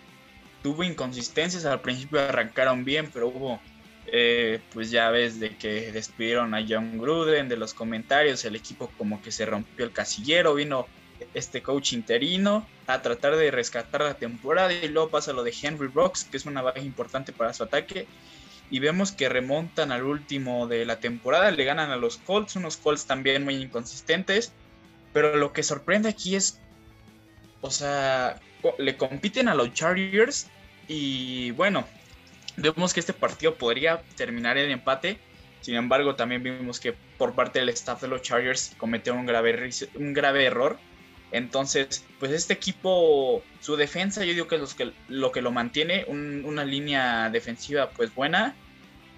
tuvo 0.63 0.83
inconsistencias. 0.83 1.67
Al 1.67 1.83
principio 1.83 2.21
arrancaron 2.21 2.85
bien, 2.85 3.11
pero 3.13 3.29
hubo 3.29 3.61
eh, 4.07 4.61
pues 4.73 4.91
ya 4.91 5.11
ves 5.11 5.41
de 5.41 5.57
que 5.57 5.91
despidieron 5.93 6.55
a 6.55 6.65
John 6.67 6.99
Gruden, 6.99 7.49
de 7.49 7.57
los 7.57 7.75
comentarios, 7.75 8.45
el 8.45 8.55
equipo 8.55 8.91
como 8.99 9.21
que 9.23 9.33
se 9.33 9.47
rompió 9.47 9.85
el 9.85 9.93
casillero, 9.93 10.55
vino 10.55 10.87
este 11.33 11.63
coach 11.63 11.93
interino 11.93 12.67
a 12.87 13.01
tratar 13.01 13.37
de 13.37 13.51
rescatar 13.51 14.03
la 14.03 14.15
temporada 14.15 14.73
y 14.73 14.89
luego 14.89 15.11
pasa 15.11 15.33
lo 15.33 15.43
de 15.43 15.55
Henry 15.61 15.89
Brooks, 15.89 16.25
que 16.25 16.37
es 16.37 16.45
una 16.45 16.61
baja 16.61 16.81
importante 16.81 17.33
para 17.33 17.53
su 17.55 17.63
ataque. 17.63 18.07
Y 18.71 18.79
vemos 18.79 19.13
que 19.13 19.29
remontan 19.29 19.93
al 19.93 20.05
último 20.05 20.67
de 20.67 20.85
la 20.85 21.01
temporada, 21.01 21.51
le 21.51 21.65
ganan 21.65 21.91
a 21.91 21.97
los 21.97 22.19
Colts, 22.19 22.57
unos 22.57 22.77
Colts 22.77 23.07
también 23.07 23.45
muy 23.45 23.57
inconsistentes. 23.57 24.53
Pero 25.13 25.37
lo 25.37 25.53
que 25.53 25.63
sorprende 25.63 26.09
aquí 26.09 26.35
es, 26.35 26.59
o 27.61 27.71
sea, 27.71 28.41
le 28.79 28.97
compiten 28.97 29.49
a 29.49 29.55
los 29.55 29.73
Chargers 29.73 30.49
y 30.89 31.53
bueno, 31.53 31.87
Vemos 32.57 32.95
que 32.95 33.01
este 33.01 33.13
partido 33.13 33.57
podría 33.57 34.03
terminar 34.17 34.59
en 34.59 34.71
empate. 34.71 35.19
Sin 35.61 35.75
embargo, 35.75 36.15
también 36.15 36.43
vimos 36.43 36.79
que 36.79 36.93
por 36.93 37.35
parte 37.35 37.59
del 37.59 37.71
staff 37.71 38.03
de 38.03 38.09
los 38.09 38.23
Chargers 38.23 38.75
cometió 38.77 39.15
un 39.15 39.27
grave, 39.27 39.71
un 39.97 40.13
grave 40.13 40.45
error. 40.45 40.79
Entonces, 41.35 42.05
pues 42.21 42.31
este 42.31 42.53
equipo, 42.53 43.43
su 43.59 43.75
defensa, 43.75 44.25
yo 44.25 44.35
digo 44.35 44.47
que 44.47 44.55
es 44.55 44.77
lo 45.09 45.33
que 45.33 45.43
lo 45.43 45.51
mantiene, 45.51 46.05
una 46.07 46.65
línea 46.65 47.29
defensiva 47.29 47.91
pues 47.91 48.15
buena. 48.15 48.55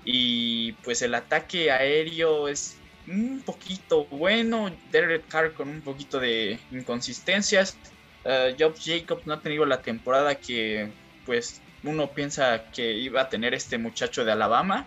Y 0.02 0.72
pues 0.82 1.02
el 1.02 1.14
ataque 1.14 1.70
aéreo 1.70 2.48
es 2.48 2.78
un 3.06 3.42
poquito 3.44 4.06
bueno. 4.06 4.74
Derek 4.90 5.28
Carr 5.28 5.52
con 5.52 5.68
un 5.68 5.82
poquito 5.82 6.18
de 6.18 6.58
inconsistencias. 6.72 7.76
Uh, 8.24 8.56
Jacobs 8.58 9.26
no 9.26 9.34
ha 9.34 9.40
tenido 9.42 9.66
la 9.66 9.82
temporada 9.82 10.36
que 10.36 10.88
pues 11.26 11.60
uno 11.84 12.12
piensa 12.12 12.64
que 12.72 12.92
iba 12.94 13.20
a 13.20 13.28
tener 13.28 13.52
este 13.52 13.76
muchacho 13.76 14.24
de 14.24 14.32
Alabama. 14.32 14.86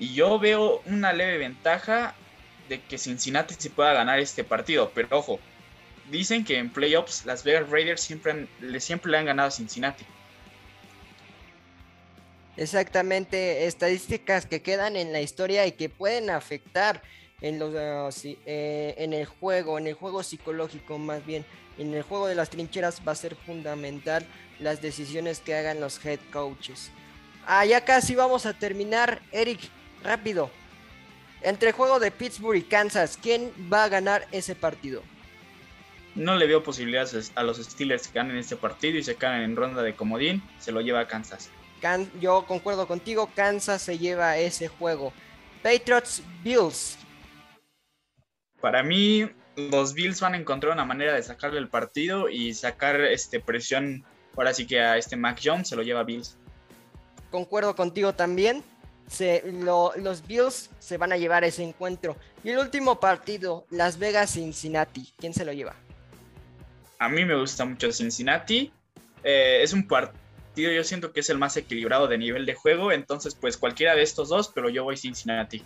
Y 0.00 0.14
yo 0.14 0.40
veo 0.40 0.82
una 0.86 1.12
leve 1.12 1.38
ventaja 1.38 2.16
de 2.68 2.80
que 2.80 2.98
Cincinnati 2.98 3.54
se 3.56 3.70
pueda 3.70 3.92
ganar 3.92 4.18
este 4.18 4.42
partido. 4.42 4.90
Pero 4.92 5.08
ojo, 5.12 5.38
dicen 6.10 6.44
que 6.44 6.58
en 6.58 6.70
playoffs 6.70 7.24
las 7.24 7.44
Vegas 7.44 7.68
Raiders 7.68 8.00
siempre, 8.00 8.46
siempre 8.78 9.10
le 9.10 9.18
han 9.18 9.26
ganado 9.26 9.48
a 9.48 9.50
Cincinnati. 9.50 10.04
Exactamente, 12.56 13.66
estadísticas 13.66 14.46
que 14.46 14.62
quedan 14.62 14.96
en 14.96 15.12
la 15.12 15.20
historia 15.20 15.66
y 15.66 15.72
que 15.72 15.88
pueden 15.88 16.30
afectar 16.30 17.02
en, 17.40 17.58
los, 17.58 17.74
ah, 17.74 18.08
eh, 18.46 18.94
en 18.98 19.12
el 19.12 19.26
juego, 19.26 19.78
en 19.78 19.88
el 19.88 19.94
juego 19.94 20.22
psicológico 20.22 20.98
más 20.98 21.26
bien, 21.26 21.44
en 21.78 21.92
el 21.92 22.02
juego 22.02 22.28
de 22.28 22.36
las 22.36 22.50
trincheras 22.50 23.02
va 23.06 23.12
a 23.12 23.16
ser 23.16 23.34
fundamental 23.34 24.24
las 24.60 24.80
decisiones 24.80 25.40
que 25.40 25.54
hagan 25.54 25.80
los 25.80 26.04
head 26.04 26.20
coaches. 26.32 26.90
Ah, 27.46 27.66
ya 27.66 27.84
casi 27.84 28.14
vamos 28.14 28.46
a 28.46 28.54
terminar. 28.54 29.20
Eric, 29.32 29.60
rápido. 30.02 30.50
Entre 31.42 31.70
el 31.70 31.74
juego 31.74 31.98
de 31.98 32.10
Pittsburgh 32.10 32.56
y 32.56 32.62
Kansas, 32.62 33.18
¿quién 33.20 33.52
va 33.70 33.84
a 33.84 33.88
ganar 33.88 34.26
ese 34.32 34.54
partido? 34.54 35.02
No 36.14 36.36
le 36.36 36.46
veo 36.46 36.62
posibilidades 36.62 37.32
a 37.34 37.42
los 37.42 37.58
Steelers 37.58 38.08
que 38.08 38.14
ganen 38.14 38.36
este 38.36 38.56
partido 38.56 38.98
y 38.98 39.02
se 39.02 39.16
caen 39.16 39.42
en 39.42 39.56
ronda 39.56 39.82
de 39.82 39.94
comodín. 39.94 40.42
Se 40.58 40.72
lo 40.72 40.80
lleva 40.80 41.00
a 41.00 41.08
Kansas. 41.08 41.50
yo 42.20 42.44
concuerdo 42.46 42.86
contigo, 42.86 43.30
Kansas 43.34 43.82
se 43.82 43.98
lleva 43.98 44.38
ese 44.38 44.68
juego. 44.68 45.12
Patriots 45.62 46.22
Bills. 46.42 46.98
Para 48.60 48.82
mí, 48.82 49.28
los 49.56 49.94
Bills 49.94 50.20
van 50.20 50.34
a 50.34 50.38
encontrar 50.38 50.72
una 50.72 50.84
manera 50.84 51.14
de 51.14 51.22
sacarle 51.22 51.58
el 51.58 51.68
partido 51.68 52.28
y 52.28 52.54
sacar 52.54 53.00
este 53.00 53.40
presión. 53.40 54.04
Ahora 54.36 54.54
sí 54.54 54.66
que 54.66 54.80
a 54.80 54.96
este 54.96 55.16
Mac 55.16 55.40
Jones 55.42 55.68
se 55.68 55.76
lo 55.76 55.82
lleva 55.82 56.04
Bills. 56.04 56.38
Concuerdo 57.30 57.74
contigo 57.74 58.14
también 58.14 58.62
los 59.52 60.26
Bills 60.26 60.70
se 60.78 60.98
van 60.98 61.12
a 61.12 61.16
llevar 61.16 61.44
ese 61.44 61.62
encuentro. 61.62 62.16
Y 62.42 62.50
el 62.50 62.58
último 62.58 63.00
partido, 63.00 63.66
Las 63.70 63.98
Vegas-Cincinnati. 63.98 65.12
¿Quién 65.16 65.34
se 65.34 65.44
lo 65.44 65.52
lleva? 65.52 65.74
A 67.04 67.08
mí 67.10 67.26
me 67.26 67.38
gusta 67.38 67.66
mucho 67.66 67.92
Cincinnati. 67.92 68.72
Eh, 69.22 69.60
es 69.62 69.74
un 69.74 69.86
partido, 69.86 70.72
yo 70.72 70.82
siento 70.84 71.12
que 71.12 71.20
es 71.20 71.28
el 71.28 71.36
más 71.36 71.54
equilibrado 71.58 72.08
de 72.08 72.16
nivel 72.16 72.46
de 72.46 72.54
juego. 72.54 72.92
Entonces, 72.92 73.34
pues 73.34 73.58
cualquiera 73.58 73.94
de 73.94 74.02
estos 74.02 74.30
dos, 74.30 74.50
pero 74.54 74.70
yo 74.70 74.84
voy 74.84 74.96
Cincinnati. 74.96 75.62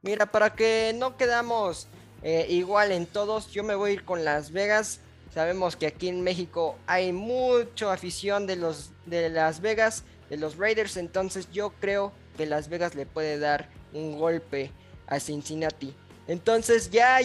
Mira, 0.00 0.24
para 0.24 0.54
que 0.54 0.94
no 0.96 1.18
quedamos 1.18 1.88
eh, 2.22 2.46
igual 2.48 2.90
en 2.92 3.04
todos, 3.04 3.50
yo 3.52 3.64
me 3.64 3.74
voy 3.74 3.90
a 3.90 3.92
ir 3.94 4.04
con 4.04 4.24
Las 4.24 4.50
Vegas. 4.50 5.00
Sabemos 5.34 5.76
que 5.76 5.88
aquí 5.88 6.08
en 6.08 6.22
México 6.22 6.78
hay 6.86 7.12
mucha 7.12 7.92
afición 7.92 8.46
de 8.46 8.56
los 8.56 8.92
de 9.04 9.28
Las 9.28 9.60
Vegas, 9.60 10.04
de 10.30 10.38
los 10.38 10.56
Raiders. 10.56 10.96
Entonces, 10.96 11.50
yo 11.52 11.74
creo 11.80 12.14
que 12.38 12.46
Las 12.46 12.70
Vegas 12.70 12.94
le 12.94 13.04
puede 13.04 13.38
dar 13.38 13.68
un 13.92 14.18
golpe 14.18 14.70
a 15.06 15.20
Cincinnati. 15.20 15.94
Entonces 16.28 16.90
ya 16.90 17.20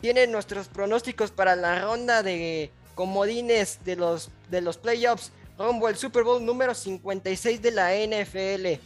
tienen 0.00 0.32
nuestros 0.32 0.68
pronósticos 0.68 1.30
para 1.30 1.56
la 1.56 1.80
ronda 1.80 2.22
de 2.22 2.70
comodines 2.94 3.80
de 3.84 3.96
los, 3.96 4.30
de 4.50 4.60
los 4.60 4.78
playoffs 4.78 5.32
rumbo 5.58 5.86
al 5.86 5.96
Super 5.96 6.24
Bowl 6.24 6.44
número 6.44 6.74
56 6.74 7.60
de 7.60 7.70
la 7.70 7.92
NFL. 7.94 8.80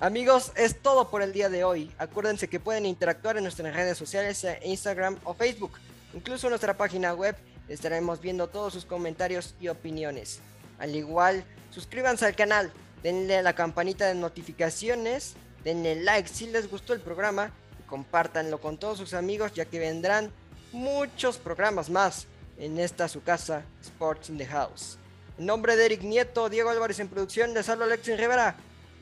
Amigos, 0.00 0.52
es 0.56 0.80
todo 0.80 1.10
por 1.10 1.22
el 1.22 1.32
día 1.32 1.48
de 1.48 1.64
hoy. 1.64 1.90
Acuérdense 1.98 2.48
que 2.48 2.60
pueden 2.60 2.86
interactuar 2.86 3.36
en 3.36 3.42
nuestras 3.42 3.74
redes 3.74 3.98
sociales, 3.98 4.46
Instagram 4.62 5.18
o 5.24 5.34
Facebook. 5.34 5.72
Incluso 6.12 6.46
en 6.46 6.50
nuestra 6.50 6.76
página 6.76 7.14
web 7.14 7.36
estaremos 7.68 8.20
viendo 8.20 8.48
todos 8.48 8.72
sus 8.72 8.84
comentarios 8.84 9.54
y 9.60 9.68
opiniones. 9.68 10.40
Al 10.78 10.94
igual, 10.94 11.44
suscríbanse 11.70 12.26
al 12.26 12.36
canal, 12.36 12.72
denle 13.02 13.38
a 13.38 13.42
la 13.42 13.54
campanita 13.54 14.06
de 14.06 14.14
notificaciones, 14.14 15.34
denle 15.64 15.96
like 15.96 16.28
si 16.28 16.46
les 16.46 16.70
gustó 16.70 16.92
el 16.92 17.00
programa 17.00 17.50
y 17.80 17.82
compártanlo 17.88 18.60
con 18.60 18.78
todos 18.78 18.98
sus 18.98 19.14
amigos 19.14 19.52
ya 19.54 19.64
que 19.64 19.78
vendrán 19.78 20.30
muchos 20.74 21.38
programas 21.38 21.88
más 21.88 22.26
en 22.58 22.78
esta 22.78 23.08
su 23.08 23.22
casa 23.22 23.62
Sports 23.80 24.28
in 24.28 24.36
the 24.36 24.46
House. 24.46 24.98
En 25.38 25.46
nombre 25.46 25.76
de 25.76 25.86
Eric 25.86 26.02
Nieto, 26.02 26.48
Diego 26.48 26.70
Álvarez 26.70 26.98
en 26.98 27.08
producción, 27.08 27.54
de 27.54 27.62
Salvo 27.62 27.84
Alexis 27.84 28.18
Rivera. 28.18 28.56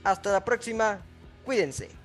Hasta 0.04 0.32
la 0.32 0.44
próxima, 0.44 1.00
cuídense. 1.44 2.01